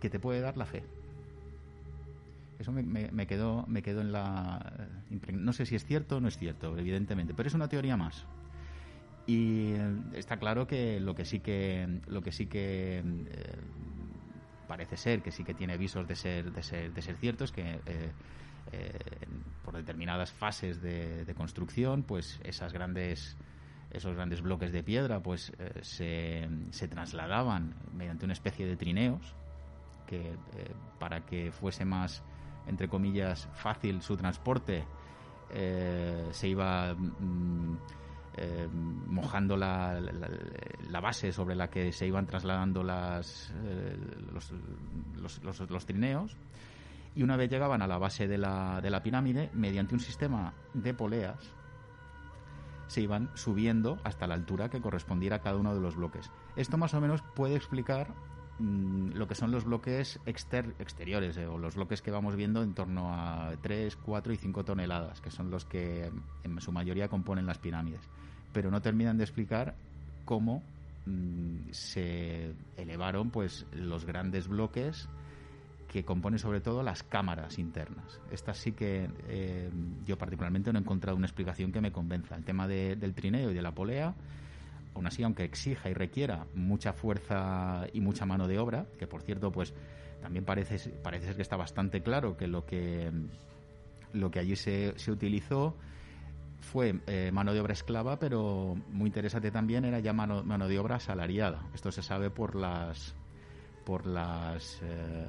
[0.00, 0.82] que te puede dar la fe.
[2.58, 4.88] Eso me, quedó, me en la...
[5.32, 8.24] No sé si es cierto o no es cierto, evidentemente, pero es una teoría más.
[9.26, 9.72] Y
[10.14, 13.02] está claro que lo que sí que lo que sí que
[14.70, 17.80] parece ser que sí que tiene visos de ser de ser, de ser cierto que
[19.64, 23.36] por determinadas fases de, construcción, pues esas grandes
[23.90, 29.34] esos grandes bloques de piedra pues eh, se, se, trasladaban mediante una especie de trineos
[30.06, 30.36] que eh,
[31.00, 32.22] para que fuese más
[32.68, 34.84] entre comillas fácil su transporte
[35.52, 37.78] eh, se iba mm,
[39.06, 43.52] mojando la, la, base sobre la que se iban trasladando las,
[44.32, 44.52] los,
[45.42, 46.36] los, los, trineos
[47.14, 50.54] y una vez llegaban a la base de la, de la pirámide mediante un sistema
[50.74, 51.54] de poleas
[52.90, 56.28] se iban subiendo hasta la altura que correspondiera a cada uno de los bloques.
[56.56, 58.12] Esto más o menos puede explicar
[58.58, 62.74] mm, lo que son los bloques exteriores eh, o los bloques que vamos viendo en
[62.74, 66.10] torno a 3, 4 y 5 toneladas, que son los que
[66.42, 68.08] en su mayoría componen las pirámides.
[68.52, 69.74] Pero no terminan de explicar
[70.24, 70.62] cómo
[71.06, 75.08] mm, se elevaron pues los grandes bloques
[75.90, 78.20] que compone sobre todo las cámaras internas.
[78.30, 79.70] Estas sí que eh,
[80.06, 82.36] yo particularmente no he encontrado una explicación que me convenza.
[82.36, 84.14] El tema del trineo y de la polea,
[84.94, 89.22] aún así, aunque exija y requiera mucha fuerza y mucha mano de obra, que por
[89.22, 89.74] cierto, pues
[90.22, 93.10] también parece, parece ser que está bastante claro que lo que,
[94.12, 95.74] lo que allí se, se utilizó
[96.60, 100.78] fue eh, mano de obra esclava, pero muy interesante también era ya mano, mano de
[100.78, 101.62] obra asalariada.
[101.74, 103.14] Esto se sabe por las
[103.84, 105.26] por, las, eh,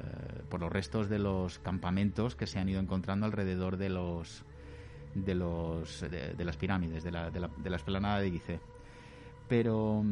[0.50, 4.44] por los restos de los campamentos que se han ido encontrando alrededor de los
[5.16, 8.60] de los de, las pirámides de la, de la, de la esplanada de Gizeh.
[9.48, 10.04] Pero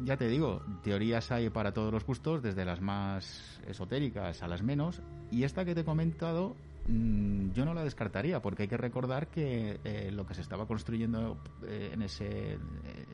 [0.00, 4.62] ya te digo, teorías hay para todos los gustos, desde las más esotéricas a las
[4.62, 6.56] menos, y esta que te he comentado
[6.90, 10.66] mm, yo no la descartaría, porque hay que recordar que eh, lo que se estaba
[10.66, 12.58] construyendo eh, en, ese,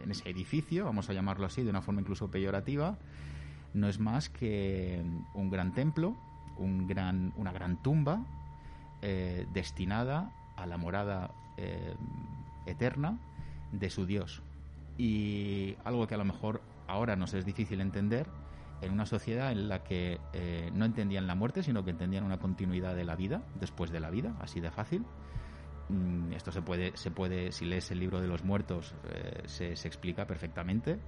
[0.03, 2.99] en ese edificio, vamos a llamarlo así, de una forma incluso peyorativa,
[3.75, 6.17] no es más que un gran templo,
[6.57, 8.25] un gran, una gran tumba
[9.03, 11.95] eh, destinada a la morada eh,
[12.65, 13.19] eterna
[13.73, 14.43] de su Dios.
[14.97, 18.27] Y algo que a lo mejor ahora nos es difícil entender
[18.81, 22.39] en una sociedad en la que eh, no entendían la muerte, sino que entendían una
[22.39, 25.05] continuidad de la vida después de la vida, así de fácil.
[25.89, 28.95] Mm, esto se puede, se puede, si lees el libro de los muertos,
[29.47, 30.99] se, se, explica perfectamente.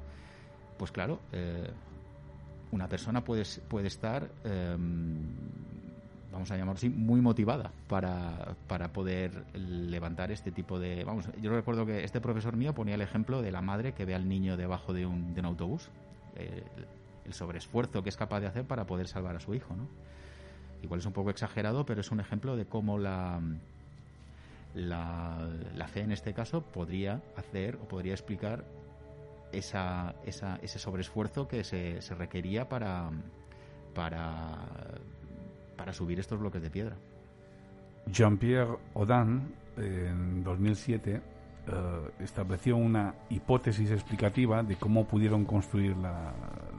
[0.78, 1.20] Pues claro,
[2.70, 5.26] una persona puede, puede estar, em,
[6.32, 11.04] vamos a llamarlo así, muy motivada para, para, poder levantar este tipo de...
[11.04, 14.14] Vamos, yo recuerdo que este profesor mío ponía el ejemplo de la madre que ve
[14.14, 15.88] al niño debajo de un, de un autobús,
[16.36, 16.62] eh,
[17.28, 19.86] el sobreesfuerzo que es capaz de hacer para poder salvar a su hijo, ¿no?
[20.82, 23.40] Igual es un poco exagerado, pero es un ejemplo de cómo la,
[24.74, 28.64] la, fe en este caso podría hacer o podría explicar
[29.52, 33.10] esa, esa, ese sobreesfuerzo que se, se requería para,
[33.94, 34.66] para,
[35.76, 36.96] para subir estos bloques de piedra.
[38.06, 41.20] Jean-Pierre Audin, en 2007,
[41.68, 46.32] eh, estableció una hipótesis explicativa de cómo pudieron construir la,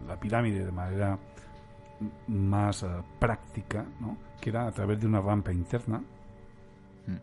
[0.07, 1.17] la pirámide de manera
[2.27, 2.87] más eh,
[3.19, 4.17] práctica, ¿no?
[4.39, 7.15] que era a través de una rampa interna mm.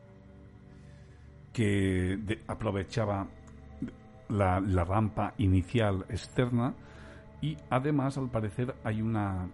[1.52, 3.26] que aprovechaba
[4.28, 6.74] la, rampa inicial externa
[7.40, 9.48] y además al parecer hay una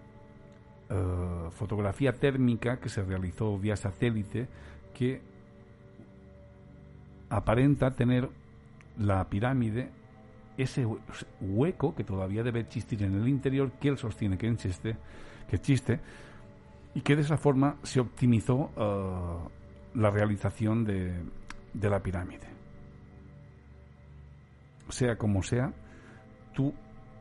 [0.89, 4.49] eh, fotografía térmica que se realizó vía satélite
[4.95, 5.21] que
[7.33, 8.29] aparenta tener
[8.99, 9.91] la pirámide
[10.59, 10.87] ese
[11.41, 14.97] hueco que todavía debe existir en el interior que él sostiene que existe,
[15.49, 15.99] que existe
[16.95, 19.49] y que de esa forma se optimizó eh,
[19.95, 22.47] la realización de la pirámide.
[24.91, 25.73] Sea como sea,
[26.55, 26.75] tú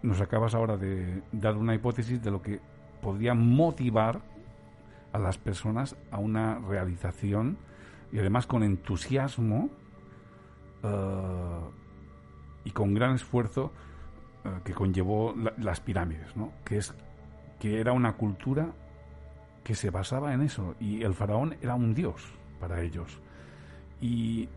[0.04, 2.60] nos acabas ahora de dar una hipótesis de lo que
[3.02, 4.20] podría motivar
[5.14, 7.58] a las personas a una realización
[8.12, 9.70] y además con entusiasmo
[10.84, 11.60] eh,
[12.66, 13.72] y con gran esfuerzo
[14.44, 16.52] eh, que conllevó las pirámides, ¿no?
[16.66, 16.94] que es
[17.60, 18.72] que era una cultura
[19.64, 22.24] que se basaba en eso y el faraón era un dios
[22.60, 23.20] para ellos
[24.02, 24.50] y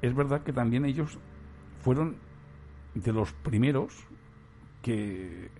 [0.00, 1.18] es verdad que también ellos
[1.82, 2.16] fueron
[2.94, 3.94] de los primeros
[4.80, 5.50] que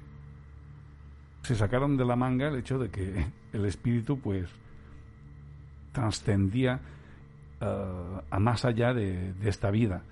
[1.43, 4.49] se sacaron de la manga el hecho de que el espíritu pues
[5.93, 6.81] trascendía
[7.61, 10.03] eh, a más allá de, esta vida.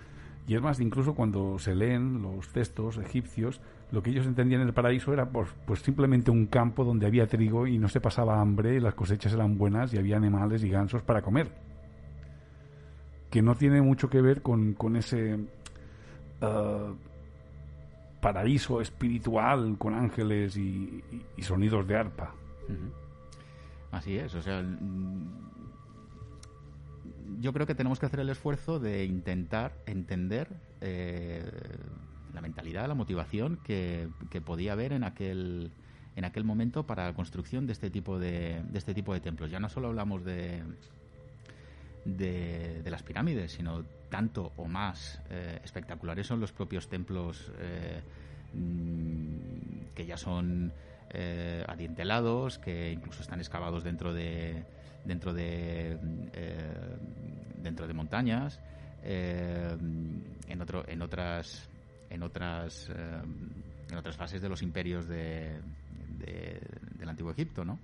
[0.49, 4.69] Y es más, incluso cuando se leen los textos egipcios, lo que ellos entendían en
[4.69, 8.41] el paraíso era pues, pues simplemente un campo donde había trigo y no se pasaba
[8.41, 11.51] hambre, y las cosechas eran buenas y había animales y gansos para comer.
[13.31, 15.37] que no tiene mucho que ver con, con ese
[16.41, 16.93] ah,
[18.21, 21.03] paraíso espiritual con ángeles y,
[21.37, 22.35] y- sonidos de arpa.
[23.93, 24.65] Así es, o sea,
[27.41, 30.49] yo creo que tenemos que hacer el esfuerzo de intentar entender
[30.81, 31.43] eh,
[32.35, 35.73] la mentalidad, la motivación que, que podía haber en aquel
[36.17, 39.51] en aquel momento para la construcción de este tipo de, de este tipo de templos.
[39.51, 40.63] Ya no solo hablamos de
[42.07, 48.01] de, de las pirámides, sino tanto o más eh, espectaculares son los propios templos eh,
[48.55, 50.73] mm, que ya son
[51.11, 54.65] eh, adientelados, que incluso están excavados dentro de
[55.07, 55.99] dentro de
[56.33, 56.97] eh,
[57.63, 58.61] dentro de montañas,
[59.03, 59.77] eh,
[60.49, 61.69] en otro en otras
[62.11, 63.21] en otras eh,
[63.91, 65.61] en otras fases de los imperios de,
[66.19, 66.61] de-
[66.99, 67.79] del antiguo Egipto, ¿no?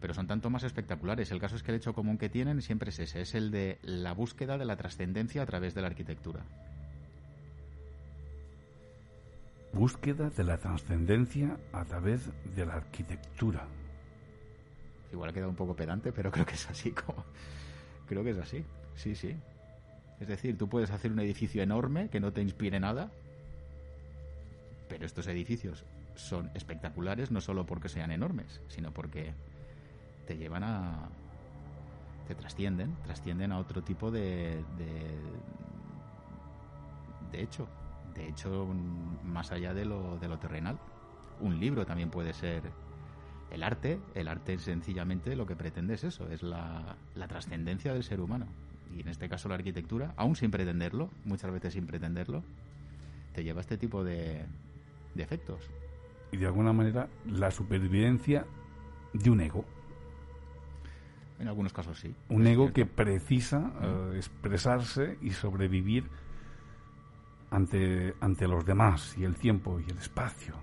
[0.00, 1.30] Pero son tanto más espectaculares.
[1.30, 3.78] El caso es que el hecho común que tienen siempre es ese, es el de
[3.82, 6.40] la búsqueda de la trascendencia a través de la arquitectura.
[9.72, 13.66] Búsqueda de la trascendencia a través de la arquitectura.
[15.12, 17.24] Igual ha quedado un poco pedante, pero creo que es así como...
[18.06, 18.64] Creo que es así,
[18.96, 19.36] sí, sí.
[20.20, 23.10] Es decir, tú puedes hacer un edificio enorme que no te inspire nada,
[24.88, 25.84] pero estos edificios
[26.14, 29.32] son espectaculares no solo porque sean enormes, sino porque
[30.26, 31.08] te llevan a...
[32.28, 34.62] te trascienden, trascienden a otro tipo de...
[34.78, 35.18] de,
[37.32, 37.66] de hecho,
[38.14, 38.66] de hecho,
[39.24, 40.78] más allá de lo, de lo terrenal.
[41.40, 42.62] Un libro también puede ser
[43.52, 48.02] el arte, el arte sencillamente lo que pretende es eso, es la, la trascendencia del
[48.02, 48.46] ser humano.
[48.96, 52.42] Y en este caso la arquitectura, aún sin pretenderlo, muchas veces sin pretenderlo,
[53.34, 54.44] te lleva a este tipo de,
[55.14, 55.70] de efectos.
[56.32, 58.46] Y de alguna manera la supervivencia
[59.12, 59.64] de un ego.
[61.38, 62.14] En algunos casos sí.
[62.30, 62.74] Un ego cierto.
[62.74, 66.04] que precisa eh, expresarse y sobrevivir
[67.50, 70.54] ante, ante los demás y el tiempo y el espacio.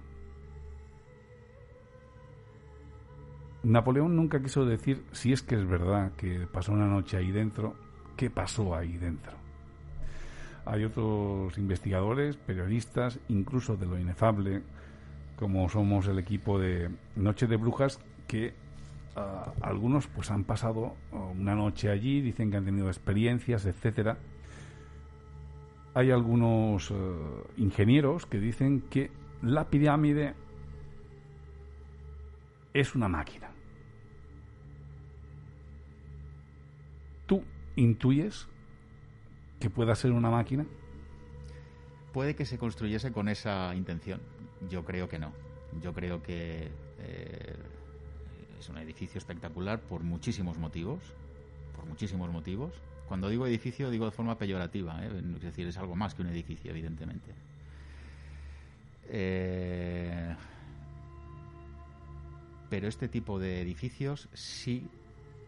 [3.64, 7.76] Napoleón nunca quiso decir si es que es verdad que pasó una noche ahí dentro,
[8.16, 9.34] qué pasó ahí dentro.
[10.66, 14.62] Hay otros investigadores, periodistas, incluso de lo inefable,
[15.36, 18.54] como somos el equipo de Noche de Brujas, que
[19.16, 24.18] ah, algunos pues han pasado una noche allí, dicen que han tenido experiencias, etcétera.
[25.96, 26.96] Hay algunos eh,
[27.58, 30.36] ingenieros que dicen que la pirámide
[32.74, 33.49] es una máquina.
[37.30, 37.44] ¿Tú
[37.76, 38.48] intuyes
[39.60, 40.66] que pueda ser una máquina?
[42.12, 44.20] Puede que se construyese con esa intención.
[44.68, 45.32] Yo creo que no.
[45.80, 47.56] Yo creo que eh,
[48.60, 51.02] es un edificio espectacular por muchísimos motivos.
[51.76, 52.74] Por muchísimos motivos.
[53.08, 55.00] Cuando digo edificio, digo de forma peyorativa.
[55.06, 55.22] ¿eh?
[55.36, 57.36] Es decir, es algo más que un edificio, evidentemente.
[59.08, 60.36] Eh,
[62.72, 64.90] pero este tipo de edificios sí,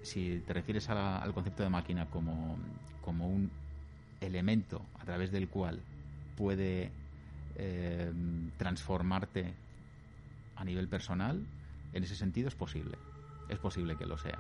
[0.04, 2.58] si te refieres a la- al concepto de máquina como,
[3.02, 3.50] como un
[4.20, 5.80] elemento a través del cual
[6.38, 6.92] puede
[7.56, 8.12] eh,
[8.58, 9.54] transformarte
[10.56, 11.46] a nivel personal,
[11.94, 12.98] en ese sentido es posible.
[13.50, 14.40] Es posible que lo sea.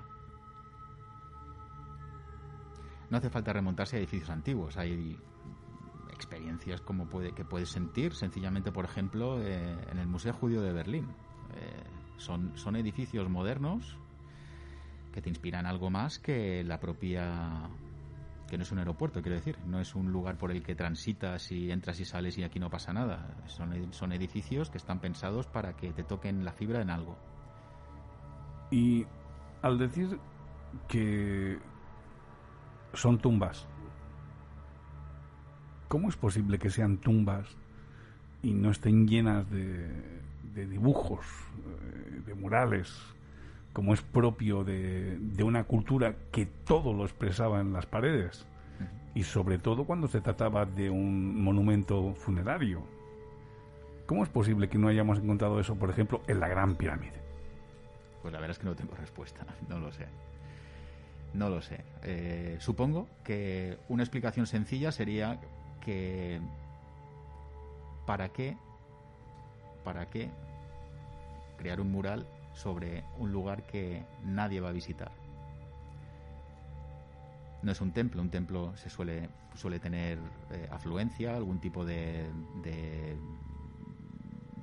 [3.09, 4.77] No hace falta remontarse a edificios antiguos.
[4.77, 5.17] Hay
[6.13, 10.71] experiencias como puede, que puedes sentir sencillamente, por ejemplo, eh, en el Museo Judío de
[10.71, 11.05] Berlín.
[11.55, 11.83] Eh,
[12.17, 13.97] son, son edificios modernos
[15.11, 17.69] que te inspiran algo más que la propia
[18.51, 21.53] que no es un aeropuerto, quiero decir, no es un lugar por el que transitas
[21.53, 23.33] y entras y sales y aquí no pasa nada.
[23.47, 27.17] Son, son edificios que están pensados para que te toquen la fibra en algo.
[28.69, 29.05] Y
[29.61, 30.19] al decir
[30.89, 31.59] que
[32.93, 33.69] son tumbas,
[35.87, 37.47] ¿cómo es posible que sean tumbas
[38.43, 39.87] y no estén llenas de,
[40.53, 43.01] de dibujos, eh, de murales,
[43.73, 48.45] como es propio de, de una cultura que todo lo expresaba en las paredes?
[49.13, 52.81] Y sobre todo cuando se trataba de un monumento funerario.
[54.05, 57.21] ¿Cómo es posible que no hayamos encontrado eso, por ejemplo, en la Gran Pirámide?
[58.21, 60.05] Pues la verdad es que no tengo respuesta, no lo sé.
[61.33, 61.83] No lo sé.
[62.03, 65.39] Eh, supongo que una explicación sencilla sería
[65.83, 66.41] que
[68.05, 68.57] ¿para qué?
[69.83, 70.29] ¿Para qué
[71.57, 75.11] crear un mural sobre un lugar que nadie va a visitar?
[77.61, 80.17] No es un templo, un templo se suele, suele tener
[80.49, 82.27] eh, afluencia, algún tipo de,
[82.63, 83.17] de,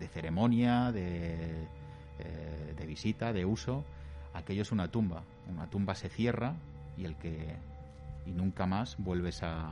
[0.09, 1.69] ceremonia, de,
[2.19, 3.85] eh, de visita, de uso.
[4.35, 5.23] Aquello es una tumba.
[5.49, 6.57] Una tumba se cierra
[6.97, 7.57] y el que
[8.27, 9.71] y nunca más vuelves a,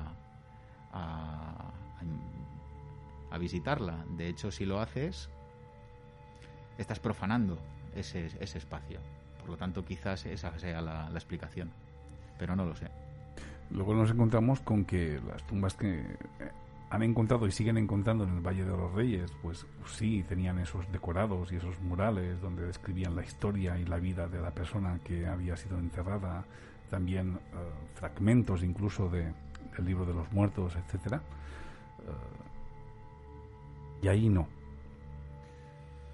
[0.92, 1.72] a,
[3.30, 4.04] a visitarla.
[4.16, 5.28] De hecho, si lo haces,
[6.78, 7.58] estás profanando
[7.96, 9.00] ese, ese espacio.
[9.40, 11.70] Por lo tanto, quizás esa sea la, explicación,
[12.38, 12.88] pero no lo sé.
[13.70, 16.06] Luego nos encontramos con que las tumbas que eh,
[16.90, 20.90] han encontrado y siguen encontrando en el Valle de los Reyes, pues sí, tenían esos
[20.92, 25.26] decorados y esos murales donde describían la historia y la vida de la persona que
[25.26, 26.44] había sido enterrada,
[26.90, 27.56] también eh,
[27.94, 29.32] fragmentos incluso de,
[29.76, 31.18] del libro de los muertos, etcétera.
[32.00, 32.12] Eh,
[34.02, 34.55] y ahí no.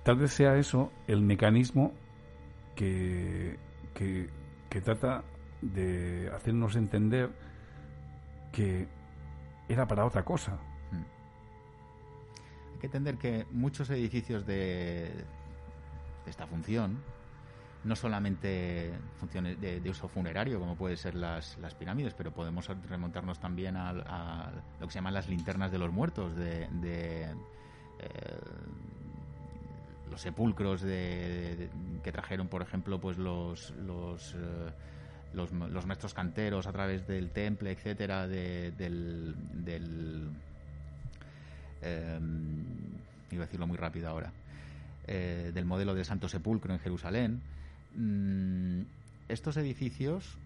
[0.03, 1.93] Tal vez sea eso el mecanismo
[2.75, 3.57] que,
[3.95, 5.23] que, trata
[5.61, 7.31] de hacernos entender
[8.51, 8.89] que
[9.69, 10.59] era para otra cosa.
[10.91, 11.05] Hmm.
[12.73, 15.25] Hay que entender que muchos edificios de,
[16.27, 16.99] esta función,
[17.85, 23.39] no solamente funciones de, uso funerario, como pueden ser las, las pirámides, pero podemos remontarnos
[23.39, 24.51] también a,
[24.81, 27.23] lo que se llaman las linternas de los muertos, de, de
[28.01, 28.41] eh,
[30.13, 31.71] los sepulcros de,
[32.05, 34.71] que trajeron, por ejemplo, pues los, los eh,
[35.33, 39.35] los, los, maestros canteros a través del temple, etcétera, de, del,
[39.65, 40.29] del
[41.81, 42.21] eh,
[43.31, 44.31] iba a decirlo muy rápido ahora,
[45.07, 47.41] eh, del modelo de Santo Sepulcro en Jerusalén.
[47.97, 48.83] Mm,
[49.29, 50.37] estos edificios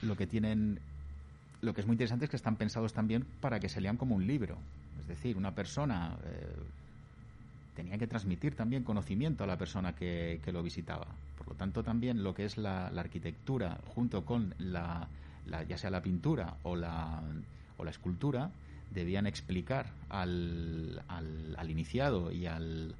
[0.00, 0.80] lo que tienen,
[1.60, 4.14] lo que es muy interesante es que están pensados también para que se lean como
[4.14, 4.56] un libro.
[4.98, 6.56] Es decir, una persona eh,
[7.80, 11.06] tenía que transmitir también conocimiento a la persona que, que lo visitaba.
[11.38, 15.08] Por lo tanto, también lo que es la, arquitectura, junto con la,
[15.46, 17.22] la, ya sea la pintura o la,
[17.78, 18.50] o la escultura,
[18.90, 22.94] debían explicar al, al, al iniciado y al,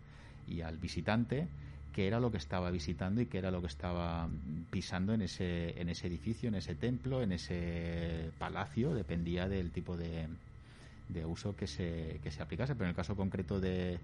[0.48, 1.46] y al visitante
[1.92, 4.30] qué era lo que estaba visitando y qué era lo que estaba
[4.70, 9.98] pisando en ese, en ese edificio, en ese templo, en ese palacio, dependía del tipo
[9.98, 10.26] de,
[11.10, 12.74] de uso que se, que se aplicase.
[12.74, 13.98] Pero en el caso concreto de,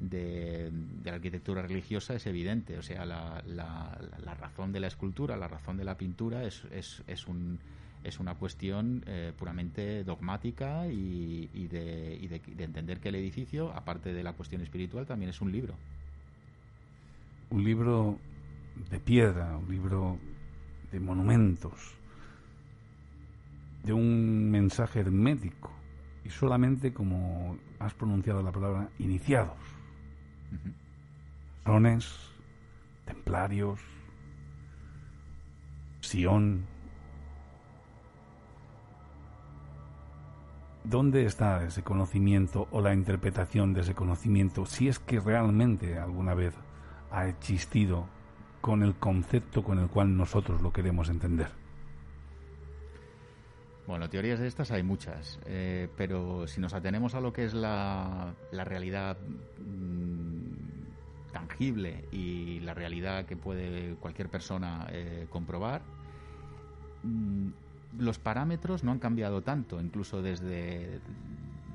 [0.00, 0.70] de,
[1.04, 2.78] la arquitectura religiosa es evidente.
[2.78, 6.64] O sea, la, la, la, razón de la escultura, la razón de la pintura es,
[6.70, 7.58] es, es, un,
[8.04, 13.72] es una cuestión eh, puramente dogmática y, y, de, y de, entender que el edificio,
[13.72, 15.74] aparte de la cuestión espiritual, también es un libro.
[17.50, 18.18] Un libro
[18.90, 20.18] de piedra, un libro
[20.92, 21.94] de monumentos,
[23.84, 25.70] de un mensaje hermético
[26.24, 29.75] y solamente, como has pronunciado la palabra, iniciados
[31.64, 32.14] Rones,
[33.04, 33.80] templarios,
[36.00, 36.64] Sion.
[40.84, 46.34] ¿Dónde está ese conocimiento o la interpretación de ese conocimiento, si es que realmente alguna
[46.34, 46.54] vez
[47.10, 48.06] ha existido
[48.60, 51.48] con el concepto con el cual nosotros lo queremos entender?
[53.86, 57.54] Bueno, teorías de estas hay muchas, eh, pero si nos atenemos a lo que es
[57.54, 59.16] la, la realidad
[59.58, 60.35] mmm,
[61.36, 65.82] tangible y la realidad que puede cualquier persona eh, comprobar,
[67.02, 67.48] mmm,
[67.98, 71.00] los parámetros no han cambiado tanto, incluso desde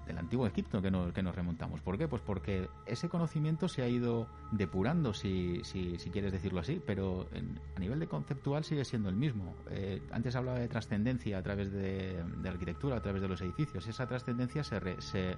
[0.07, 1.79] el antiguo Egipto que nos, que nos remontamos.
[1.81, 2.07] ¿Por qué?
[2.07, 7.27] Pues porque ese conocimiento se ha ido depurando, si, si, quieres decirlo así, pero
[7.75, 9.55] a nivel de conceptual sigue siendo el mismo.
[9.69, 13.87] Eh, antes hablaba de trascendencia a través de, de, arquitectura, a través de los edificios.
[13.87, 15.37] Esa trascendencia se, re, se,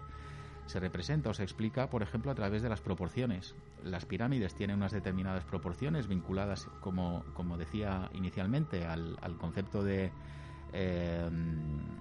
[0.66, 3.56] se representa o se explica, por ejemplo, a través de las proporciones.
[3.84, 10.12] Las pirámides tienen unas determinadas proporciones vinculadas, como, como decía inicialmente, al, al concepto de
[10.74, 11.30] eh,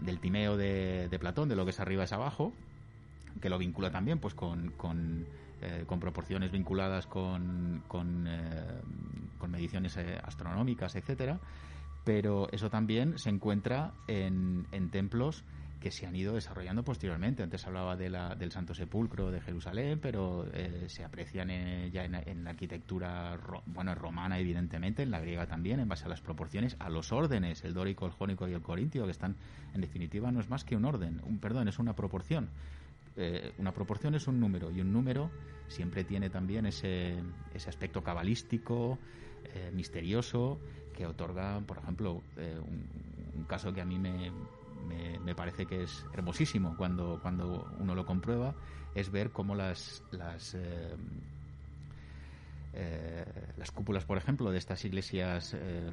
[0.00, 2.54] del timeo de, de, Platón, de lo que es arriba es abajo,
[3.40, 5.26] que lo vincula también pues con, con,
[5.60, 8.80] eh, con proporciones vinculadas con, con, eh,
[9.38, 11.38] con mediciones astronómicas, etcétera.
[12.04, 15.44] Pero eso también se encuentra en, en templos
[15.83, 17.43] que se han ido desarrollando posteriormente.
[17.43, 22.05] Antes hablaba de la, del Santo Sepulcro de Jerusalén, pero eh, se aprecian en, ya
[22.05, 26.76] en, la arquitectura bueno romana, evidentemente, en la griega también, en base a las proporciones,
[26.78, 29.35] a los órdenes, el dórico, el jónico y el corintio, que están,
[29.74, 32.49] en definitiva, no es más que un orden, un perdón, es una proporción.
[33.16, 35.30] Eh, una proporción es un número y un número
[35.66, 37.16] siempre tiene también ese,
[37.66, 38.99] aspecto cabalístico,
[39.53, 40.61] eh, misterioso,
[40.97, 42.57] que otorga, por ejemplo, eh,
[43.35, 44.30] un caso que a mí me,
[44.83, 48.55] me, me, parece que es hermosísimo cuando, cuando uno lo comprueba,
[48.95, 50.97] es ver cómo las, las, eh,
[52.74, 53.24] eh,
[53.57, 55.91] las cúpulas, por ejemplo, de estas iglesias eh,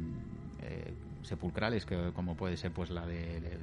[0.61, 3.59] eh sepulcrales, que como puede ser pues la de, de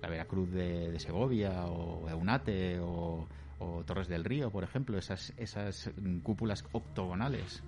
[0.00, 3.28] la Veracruz de, de, Segovia o Eunate o,
[3.58, 5.90] o, Torres del Río, por ejemplo, esas, esas
[6.22, 7.62] cúpulas octogonales.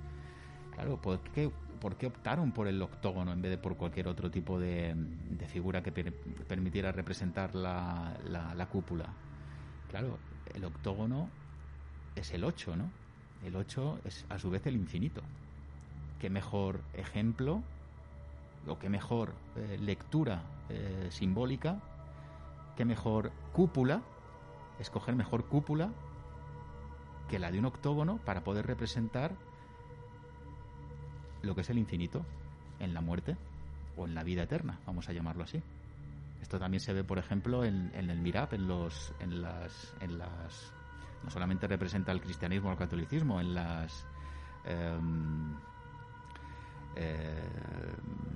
[0.74, 1.50] Claro, ¿por qué
[1.84, 4.96] por qué optaron por el octógono en vez de por cualquier otro tipo de,
[5.48, 9.12] figura que permitiera representar la, la, cúpula.
[9.90, 10.16] Claro,
[10.54, 11.28] el octógono
[12.16, 12.90] es el 8, ¿no?
[13.44, 15.20] El 8 es a su vez el infinito.
[16.22, 17.62] ¿Qué mejor ejemplo
[18.66, 21.82] o qué mejor eh, lectura eh, simbólica,
[22.78, 24.00] qué mejor cúpula,
[24.80, 25.90] escoger mejor cúpula
[27.28, 29.32] que la de un octógono para poder representar
[31.44, 32.24] lo que es el infinito
[32.80, 33.36] en la muerte
[33.96, 35.62] o en la vida eterna, vamos a llamarlo así.
[36.42, 40.72] Esto también se ve, por ejemplo, en, el Mirab, en, los, en, las, en las...
[41.22, 44.06] No solamente representa el cristianismo o el catolicismo, en las...
[44.66, 44.98] Eh,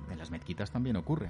[0.09, 1.29] en las mezquitas también ocurre.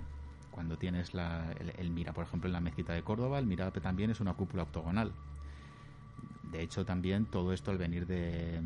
[0.51, 3.73] Cuando tienes la, el, el, Mira, por ejemplo, en la mezquita de Córdoba, el Mirab
[3.82, 5.11] también es una cúpula octogonal.
[6.51, 8.61] De hecho, también todo esto al venir de,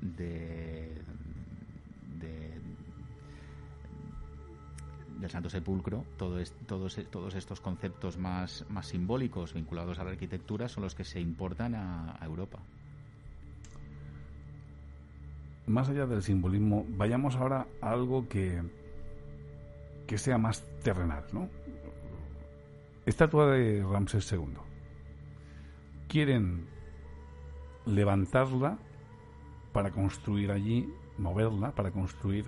[0.00, 1.00] de
[2.20, 2.60] del
[5.30, 6.98] Santo Sepulcro, todo todos,
[7.34, 12.18] estos conceptos más, más simbólicos vinculados a la arquitectura son los que se importan a,
[12.22, 12.58] Europa.
[15.66, 18.62] Más allá del simbolismo, vayamos ahora a algo que,
[20.06, 21.48] que sea más terrenal, ¿no?
[23.06, 24.58] Estatua de Ramsés II.
[26.08, 26.66] Quieren
[27.86, 28.78] levantarla
[29.72, 30.88] para construir allí,
[31.18, 32.46] moverla, para construir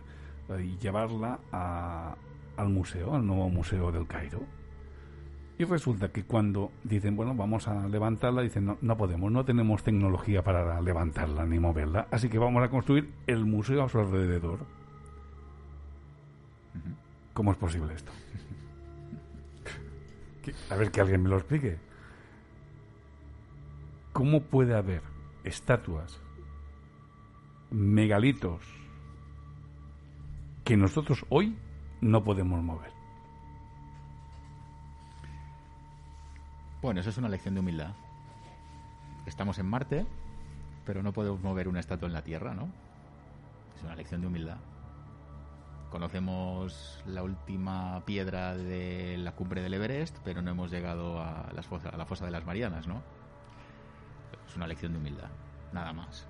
[0.48, 2.16] eh, y llevarla a,
[2.56, 4.42] al museo, al nuevo museo del Cairo.
[5.58, 9.82] Y resulta que cuando dicen, bueno, vamos a levantarla, dicen, no, no podemos, no tenemos
[9.82, 14.58] tecnología para levantarla ni moverla, así que vamos a construir el museo a su alrededor.
[17.32, 18.12] ¿Cómo es posible esto?
[20.70, 21.78] a ver que alguien me lo explique.
[24.12, 25.02] ¿Cómo puede haber
[25.44, 26.20] estatuas,
[27.70, 28.62] megalitos,
[30.64, 31.56] que nosotros hoy
[32.00, 32.92] no podemos mover.
[36.82, 37.94] Bueno, eso es una lección de humildad.
[39.26, 40.06] Estamos en Marte,
[40.84, 42.68] pero no podemos mover una estatua en la Tierra, ¿no?
[43.76, 44.58] Es una lección de humildad.
[45.90, 51.66] Conocemos la última piedra de la cumbre del Everest, pero no hemos llegado a, las
[51.86, 53.02] a la fosa de las Marianas, ¿no?
[54.46, 55.30] Es una lección de humildad,
[55.72, 56.28] nada más.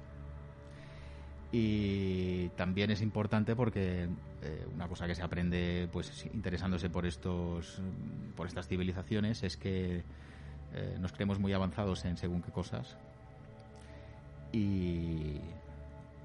[1.53, 4.09] Y también es importante porque
[4.43, 7.81] eh, una cosa que se aprende pues interesándose por estos
[8.37, 10.03] por estas civilizaciones es que
[10.75, 12.97] eh, nos creemos muy avanzados en según qué cosas
[14.53, 15.41] y,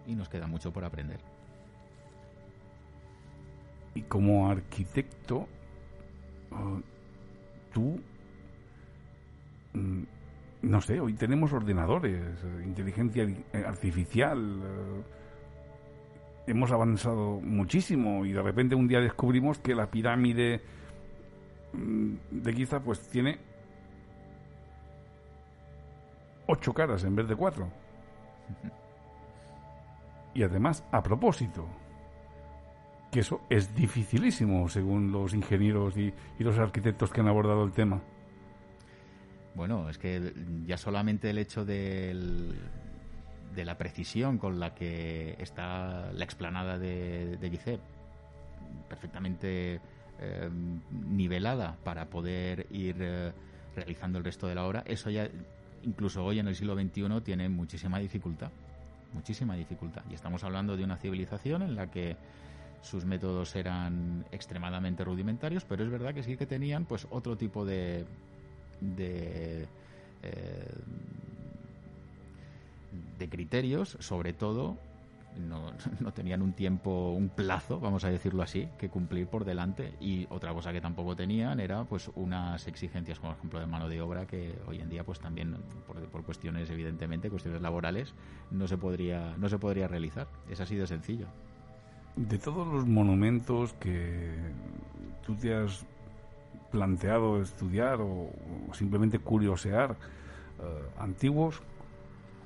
[0.07, 1.19] y nos queda mucho por aprender.
[3.93, 5.47] Y como arquitecto,
[6.51, 6.82] oh,
[7.74, 7.99] tú,
[9.74, 10.03] mm,
[10.62, 13.28] no sé, hoy tenemos ordenadores, eh, inteligencia
[13.66, 14.62] artificial
[16.47, 20.62] hemos avanzado muchísimo y de repente un día descubrimos que la pirámide
[21.74, 23.39] mm, de Giza pues tiene
[26.47, 27.68] ocho caras en vez de cuatro.
[30.34, 31.68] Y además, a propósito,
[33.12, 37.74] que eso es dificilísimo según los ingenieros y, y los arquitectos que han abordado el
[37.74, 37.99] tema.
[39.55, 40.33] Bueno, es que
[40.65, 42.15] ya solamente el hecho de
[43.55, 47.79] la precisión con la que está la explanada de, de
[48.87, 49.81] perfectamente
[50.19, 50.49] eh,
[50.91, 53.31] nivelada para poder ir eh,
[53.75, 55.27] realizando el resto de la obra, eso ya
[55.83, 58.51] incluso hoy en el siglo XXI tiene muchísima dificultad,
[59.13, 60.03] muchísima dificultad.
[60.09, 62.15] Y estamos hablando de una civilización en la que
[62.81, 67.65] sus métodos eran extremadamente rudimentarios, pero es verdad que sí que tenían pues otro tipo
[67.65, 68.05] de,
[68.82, 69.67] de
[70.23, 70.75] eh,
[73.17, 74.77] de criterios, sobre todo
[75.38, 79.93] no, no, tenían un tiempo, un plazo, vamos a decirlo así, que cumplir por delante.
[79.99, 83.89] Y otra cosa que tampoco tenían era pues unas exigencias, como por ejemplo de mano
[83.89, 85.55] de obra, que hoy en día pues también
[85.88, 88.13] por, por, cuestiones evidentemente, cuestiones laborales,
[88.49, 90.27] no se podría, no se podría realizar.
[90.49, 91.27] Es así de sencillo.
[92.15, 94.36] De todos los monumentos que
[95.25, 95.86] tú te has
[96.72, 98.30] planteado estudiar o,
[98.74, 99.91] simplemente curiosear
[100.59, 101.61] eh, antiguos,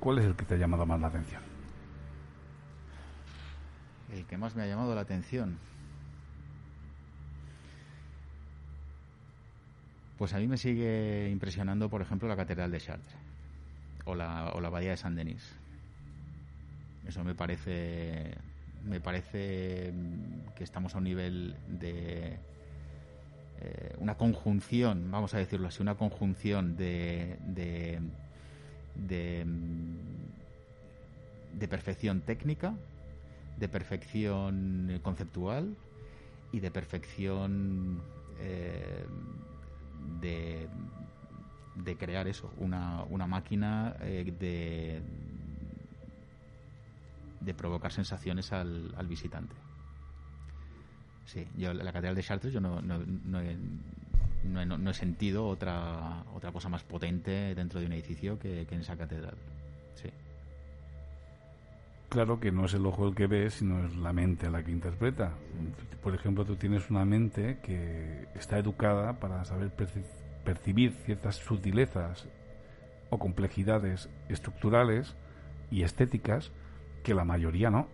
[0.00, 1.42] ¿Cuál es el que te ha llamado más la atención?
[4.12, 5.58] El que más me ha llamado la atención.
[10.18, 13.16] Pues a mí me sigue impresionando, por ejemplo, la Catedral de Chartres
[14.04, 15.52] o la, o la Bahía de San Denis.
[17.06, 18.34] Eso me parece,
[18.84, 19.92] me parece
[20.54, 22.38] que estamos a un nivel de
[23.60, 28.00] eh, una conjunción, vamos a decirlo así, una conjunción de, de,
[31.52, 32.74] de perfección técnica,
[33.58, 35.74] de perfección conceptual
[36.52, 38.02] y de perfección
[38.40, 39.04] eh,
[40.20, 40.68] de,
[41.76, 45.00] de, crear eso, una, una máquina eh, de,
[47.40, 49.65] de provocar sensaciones al visitante.
[51.26, 53.56] Sí, yo la catedral de Chartres yo no, no, no, he,
[54.44, 58.80] no, he, sentido otra otra cosa más potente dentro de un edificio que, que en
[58.80, 59.34] esa catedral.
[59.96, 60.08] Sí.
[62.08, 64.70] Claro que no es el ojo el que ve, sino es la mente la que
[64.70, 65.32] interpreta.
[66.02, 69.72] Por ejemplo, tú tienes una mente que está educada para saber
[70.44, 72.28] percibir ciertas sutilezas
[73.10, 75.16] o complejidades estructurales
[75.70, 76.52] y estéticas
[77.02, 77.88] que la mayoría no.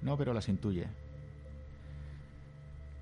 [0.00, 0.86] No, pero las intuye.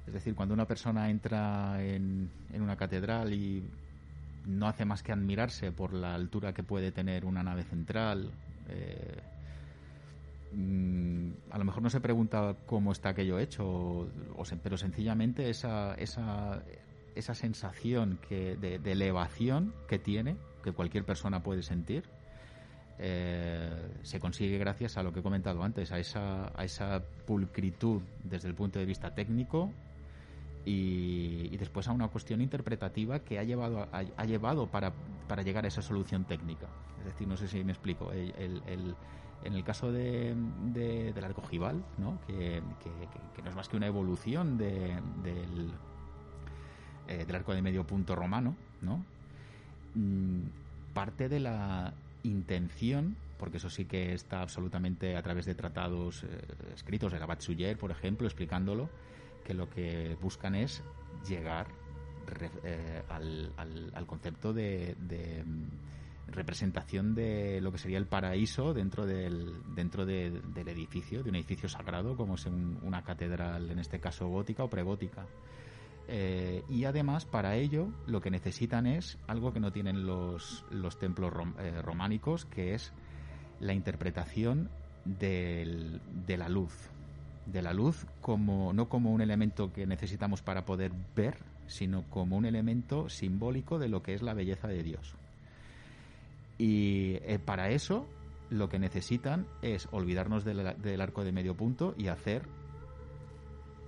[0.08, 3.62] Es decir, cuando una persona entra en, una catedral y
[4.46, 8.30] no hace más que admirarse por la altura que puede tener una nave central,
[8.70, 9.20] eh,
[10.54, 14.08] mm, a lo mejor no se pregunta cómo está aquello hecho,
[14.62, 16.62] pero sencillamente esa, esa,
[17.14, 22.04] esa sensación que, de, elevación que tiene, que cualquier persona puede sentir,
[22.98, 23.70] eh,
[24.04, 28.48] se consigue gracias a lo que he comentado antes, a esa, a esa pulcritud desde
[28.48, 29.70] el punto de vista técnico,
[30.64, 34.92] y, después a una cuestión interpretativa que ha llevado, ha, llevado para,
[35.26, 36.66] para, llegar a esa solución técnica.
[37.00, 38.12] Es decir, no sé si me explico.
[38.12, 38.94] El,
[39.44, 40.34] en el caso de,
[40.74, 42.18] del arco ojival, ¿no?
[42.26, 42.60] Que,
[43.42, 45.70] no es más que una evolución del,
[47.06, 49.04] eh, del arco de medio punto romano, ¿no?
[49.94, 50.42] Mm,
[50.92, 51.94] parte de la
[52.24, 56.26] intención porque eso sí que está absolutamente a través de tratados eh,
[56.74, 57.42] escritos de Gabat
[57.78, 58.90] por ejemplo, explicándolo,
[59.48, 60.82] que lo que buscan es
[61.26, 61.68] llegar
[62.62, 63.54] eh, al,
[63.94, 64.94] al, concepto de,
[65.46, 71.36] mm, representación de lo que sería el paraíso dentro del dentro del edificio, de un
[71.36, 75.24] edificio sagrado como es una catedral, en este caso gótica o pregótica.
[76.08, 80.98] Eh, y además para ello lo que necesitan es algo que no tienen los, los
[80.98, 82.92] templos eh, románicos, que es
[83.60, 84.68] la interpretación
[85.06, 86.90] del, de la luz,
[87.52, 92.36] de la luz como no como un elemento que necesitamos para poder ver, sino como
[92.36, 95.14] un elemento simbólico de lo que es la belleza de Dios.
[96.58, 98.06] Y eh, para eso
[98.50, 102.42] lo que necesitan es olvidarnos del, arco de medio punto y hacer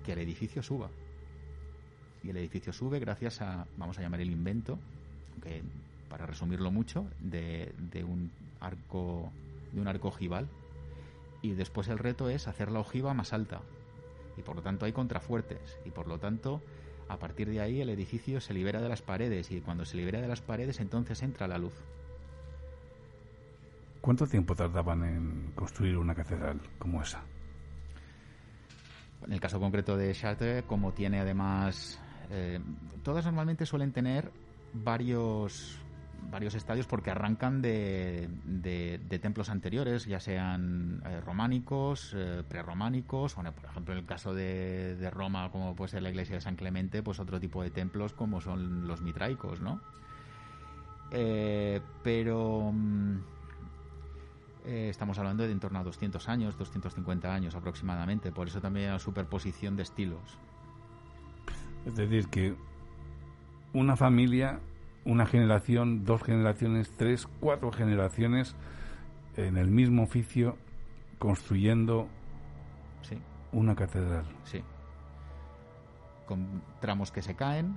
[0.04, 0.90] que el edificio suba.
[2.22, 4.78] Y el edificio sube gracias a, vamos a llamar el invento,
[5.42, 5.62] que
[6.08, 8.30] para resumirlo mucho, de, de un
[8.61, 9.32] arco
[9.72, 10.48] de un arco ojival
[11.43, 13.61] y después el reto es hacer la ojiva más alta
[14.36, 16.61] y por lo tanto hay contrafuertes y por lo tanto
[17.09, 20.20] a partir de ahí el edificio se libera de las paredes y cuando se libera
[20.20, 21.74] de las paredes entonces entra la luz.
[24.01, 27.22] ¿Cuánto tiempo tardaban en construir una catedral como esa?
[29.26, 32.61] En el caso concreto de Chartres, como tiene además, eh,
[33.03, 34.30] todas normalmente suelen tener
[34.72, 35.78] varios
[36.31, 43.43] varios estadios porque arrancan de, de, templos anteriores, ya sean eh, románicos, eh, prerrománicos, o
[43.43, 46.57] por ejemplo en el caso de, de, Roma, como puede ser la iglesia de San
[46.57, 49.81] Clemente, pues otro tipo de templos como son los mitraicos, ¿no?
[51.12, 53.16] Eh, pero mm,
[54.64, 58.99] estamos hablando de en torno a 200 años, 250 años aproximadamente, por eso también una
[58.99, 60.39] superposición de estilos.
[61.87, 62.55] Es decir, que
[63.73, 64.61] una familia
[65.05, 68.55] una generación, dos generaciones, tres, cuatro generaciones
[69.36, 70.57] en el mismo oficio
[71.18, 72.09] construyendo
[73.53, 74.24] una catedral.
[74.44, 74.62] Sí.
[76.26, 77.76] Con tramos que se caen,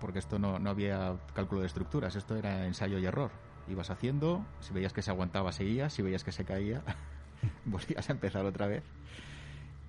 [0.00, 3.30] porque esto no, no había cálculo de estructuras, esto era ensayo y error.
[3.68, 6.82] Ibas haciendo, si veías que se aguantaba, seguías, si veías que se caía,
[7.64, 8.84] volvías a empezar otra vez.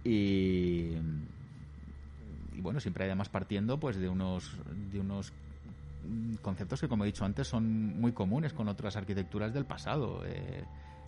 [0.04, 0.94] Y,
[2.54, 4.58] y bueno, siempre además partiendo pues de unos,
[4.92, 5.34] de unos
[6.42, 10.24] conceptos que, como he dicho antes, son muy comunes con otras arquitecturas del pasado.
[10.26, 10.64] Eh,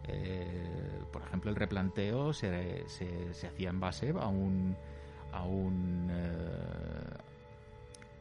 [0.07, 4.75] eh, por ejemplo, el replanteo se, se, hacía en base a un
[5.31, 7.17] a un eh,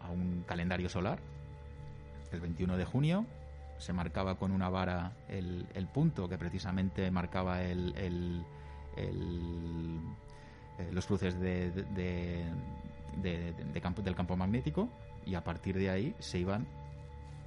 [0.00, 1.18] a un calendario solar.
[2.32, 3.26] El 21 de junio
[3.78, 8.44] se marcaba con una vara el, el punto que precisamente marcaba el, el,
[10.92, 12.44] los cruces de, de,
[13.80, 14.90] campo, del campo magnético
[15.28, 16.66] y a partir de ahí se iban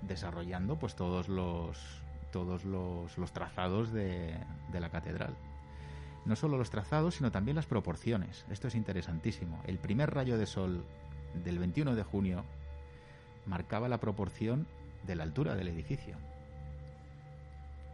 [0.04, 1.78] desarrollando pues todos los
[2.32, 4.38] todos los, los trazados de,
[4.72, 5.36] de, la catedral.
[6.24, 8.46] No solo los trazados, sino también las proporciones.
[8.50, 9.62] Esto es interesantísimo.
[9.66, 10.86] El primer rayo de sol
[11.44, 12.46] del 21 de junio
[13.46, 14.66] marcaba la proporción
[15.06, 16.16] de la altura del edificio.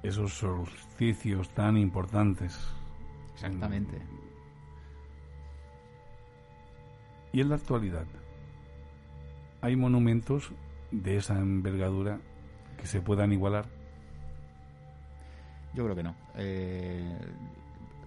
[0.03, 2.59] Esos solsticios tan importantes.
[3.33, 3.99] Exactamente.
[7.33, 8.05] Y en la actualidad,
[9.61, 10.51] ¿hay monumentos
[10.91, 12.19] de esa envergadura
[12.77, 13.65] que se puedan igualar?
[15.73, 16.15] Yo creo que no.
[16.35, 17.17] Eh,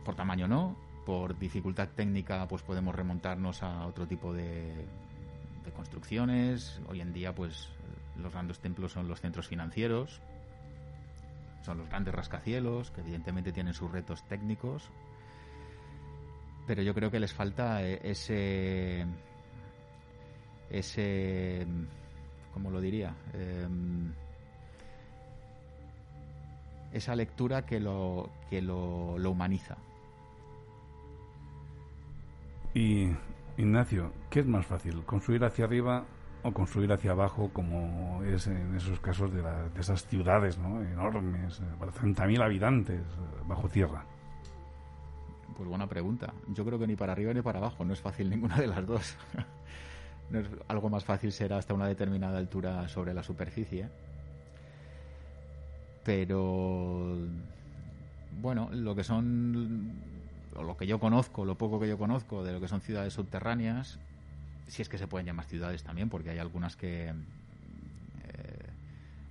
[0.05, 4.87] por tamaño no, por dificultad técnica pues podemos remontarnos a otro tipo de,
[5.77, 6.81] construcciones.
[6.89, 7.69] Hoy en día pues
[8.17, 10.21] los grandes templos son los centros financieros,
[11.63, 14.91] son los grandes rascacielos, que evidentemente tienen sus retos técnicos,
[16.67, 19.07] pero yo creo que les falta eh, ese
[20.71, 21.67] ese
[22.53, 24.13] cómo lo diría em,
[26.93, 29.77] esa lectura que lo que lo, lo humaniza
[32.75, 33.09] y
[33.57, 36.05] Ignacio qué es más fácil construir hacia arriba
[36.43, 40.83] o construir hacia abajo como es en esos casos de, de esas ciudades ¿no?
[40.83, 43.03] enormes para 30.000 habitantes
[43.47, 44.05] bajo tierra
[45.61, 46.33] pues buena pregunta.
[46.49, 48.87] Yo creo que ni para arriba ni para abajo, no es fácil ninguna de las
[48.87, 49.15] dos.
[50.69, 53.89] algo más fácil será hasta una determinada altura sobre la superficie.
[56.05, 57.17] Pero
[58.41, 59.93] bueno, lo que son
[60.57, 63.13] o lo que yo conozco, lo poco que yo conozco de lo que son ciudades
[63.13, 63.99] subterráneas,
[64.67, 67.13] si es que se pueden llamar ciudades también, porque hay algunas que eh,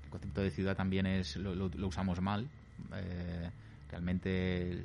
[0.03, 2.47] el concepto de ciudad también es lo, usamos mal.
[2.95, 3.49] Eh,
[3.89, 4.83] realmente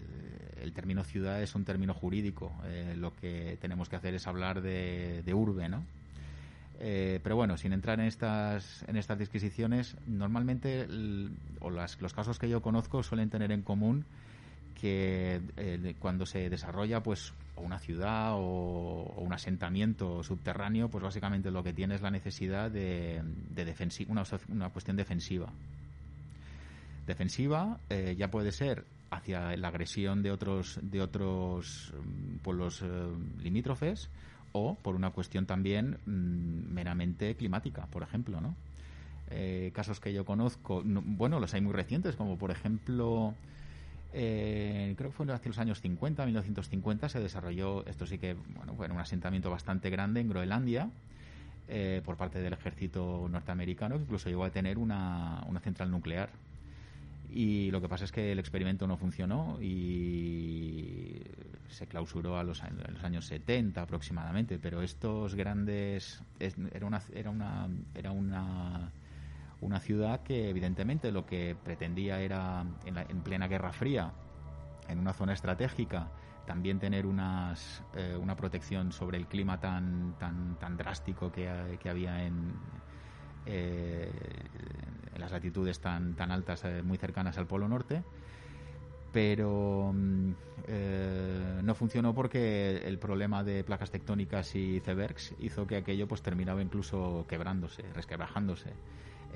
[0.60, 2.52] el término ciudad es un término jurídico.
[2.64, 5.84] Eh, lo que tenemos que hacer es hablar de, urbe, ¿no?
[6.80, 10.86] Eh, pero bueno, sin entrar en estas, en estas disquisiciones, normalmente
[11.60, 14.04] o los casos que yo conozco suelen tener en común
[14.80, 21.62] que eh, cuando se desarrolla pues una ciudad o, un asentamiento subterráneo, pues básicamente lo
[21.62, 25.52] que tiene es la necesidad de, de una, una, cuestión defensiva.
[27.06, 27.78] Defensiva
[28.16, 32.86] ya puede ser hacia la agresión de otros de otros mm, pueblos eh,
[33.42, 34.10] limítrofes
[34.54, 38.54] o por una cuestión también mm, meramente climática, por ejemplo, ¿no?
[39.30, 43.34] Eh, casos que yo conozco, bueno, los hay muy recientes, como por ejemplo,
[44.12, 48.74] eh, creo que fue hacia los años 50, 1950, se desarrolló, esto sí que, bueno,
[48.76, 50.88] fue un asentamiento bastante grande en Groenlandia,
[52.04, 56.28] por parte del ejército norteamericano, que incluso llegó a tener una, una central nuclear
[57.30, 61.22] y lo que pasa es que el experimento no funcionó y
[61.68, 68.12] se clausuró a los, años 70 aproximadamente, pero estos grandes era una era una era
[68.12, 68.92] una
[69.60, 74.12] una ciudad que evidentemente lo que pretendía era en, plena Guerra Fría,
[74.88, 76.08] en una zona estratégica,
[76.46, 81.88] también tener unas, eh, una protección sobre el clima tan tan tan drástico que, que
[81.88, 82.52] había en
[83.46, 84.10] eh,
[85.14, 88.02] en las latitudes tan, tan altas, eh, muy cercanas al Polo Norte,
[89.12, 90.30] pero mm,
[90.66, 96.22] eh, no funcionó porque el problema de placas tectónicas y icebergs hizo que aquello pues
[96.22, 98.72] terminaba incluso quebrándose, resquebrajándose.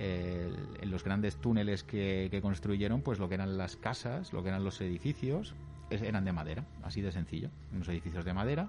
[0.01, 4.63] en los grandes túneles que, construyeron, pues lo que eran las casas, lo que eran
[4.63, 5.55] los edificios,
[5.91, 8.69] eran de madera, así de sencillo, unos edificios de madera,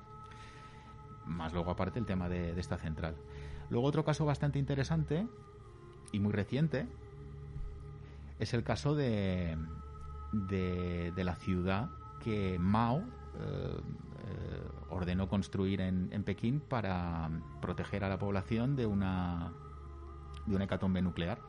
[1.27, 3.13] más luego aparte el tema de esta central.
[3.69, 5.27] Luego otro caso bastante interesante
[6.11, 6.87] y muy reciente
[8.39, 9.57] es el caso de,
[10.31, 11.89] de, la ciudad
[12.23, 13.03] que Mao eh,
[13.39, 17.29] eh, ordenó construir en, en, Pekín para
[17.61, 19.51] proteger a la población de una,
[20.45, 21.39] de una hecatombe nuclear.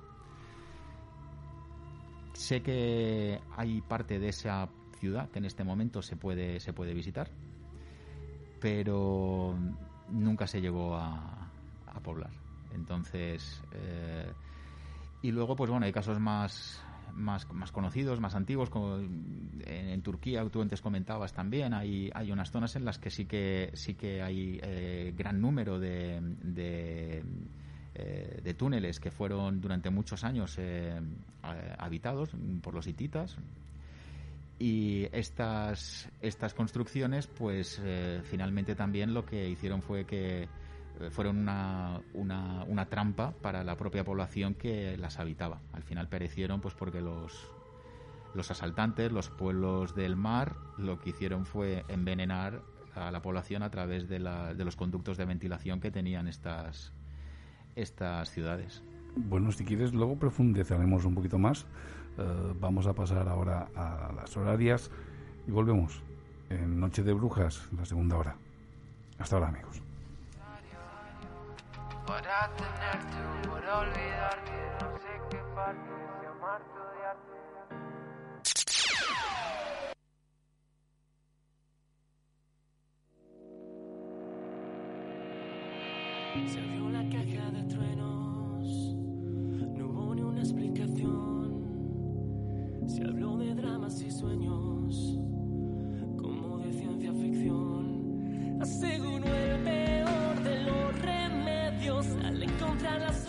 [2.33, 6.93] Sé que hay parte de esa ciudad que en este momento se puede, se puede
[6.93, 7.31] visitar,
[8.61, 9.55] pero
[10.09, 11.51] nunca se llegó a,
[11.87, 12.31] a poblar.
[12.75, 14.33] Entonces, eh,
[15.23, 16.83] y luego, pues bueno, hay casos más,
[17.15, 22.51] más, más conocidos, más antiguos, como en, Turquía, tú antes comentabas también, hay, hay unas
[22.51, 26.21] zonas en las que sí que, sí que hay eh, gran número de,
[27.95, 30.99] eh, de, túneles que fueron durante muchos años eh,
[31.79, 32.31] habitados
[32.63, 33.37] por los hititas.
[34.59, 37.81] Y estas, estas construcciones, pues
[38.25, 40.51] finalmente también lo que hicieron fue que
[41.09, 45.61] fueron una, una, una, trampa para la propia población que las habitaba.
[45.73, 47.51] Al final perecieron pues porque los,
[48.35, 52.61] los asaltantes, los pueblos del mar, lo que hicieron fue envenenar
[52.95, 56.93] a la población a través de, la, de los conductos de ventilación que tenían estas,
[57.77, 58.83] estas ciudades.
[59.17, 61.67] Bueno, si quieres, luego profundizaremos un poquito más.
[62.19, 64.91] Eh, vamos a pasar ahora a las horarias
[65.47, 66.03] y volvemos
[66.51, 68.37] en Noche de Brujas, la segunda hora.
[69.19, 69.83] Hasta ahora, amigos.
[72.11, 74.51] Para tenerte para olvidarte,
[74.81, 77.39] no sé qué parte de amarte odiarte.
[86.49, 88.20] Se abrió la caja de trueno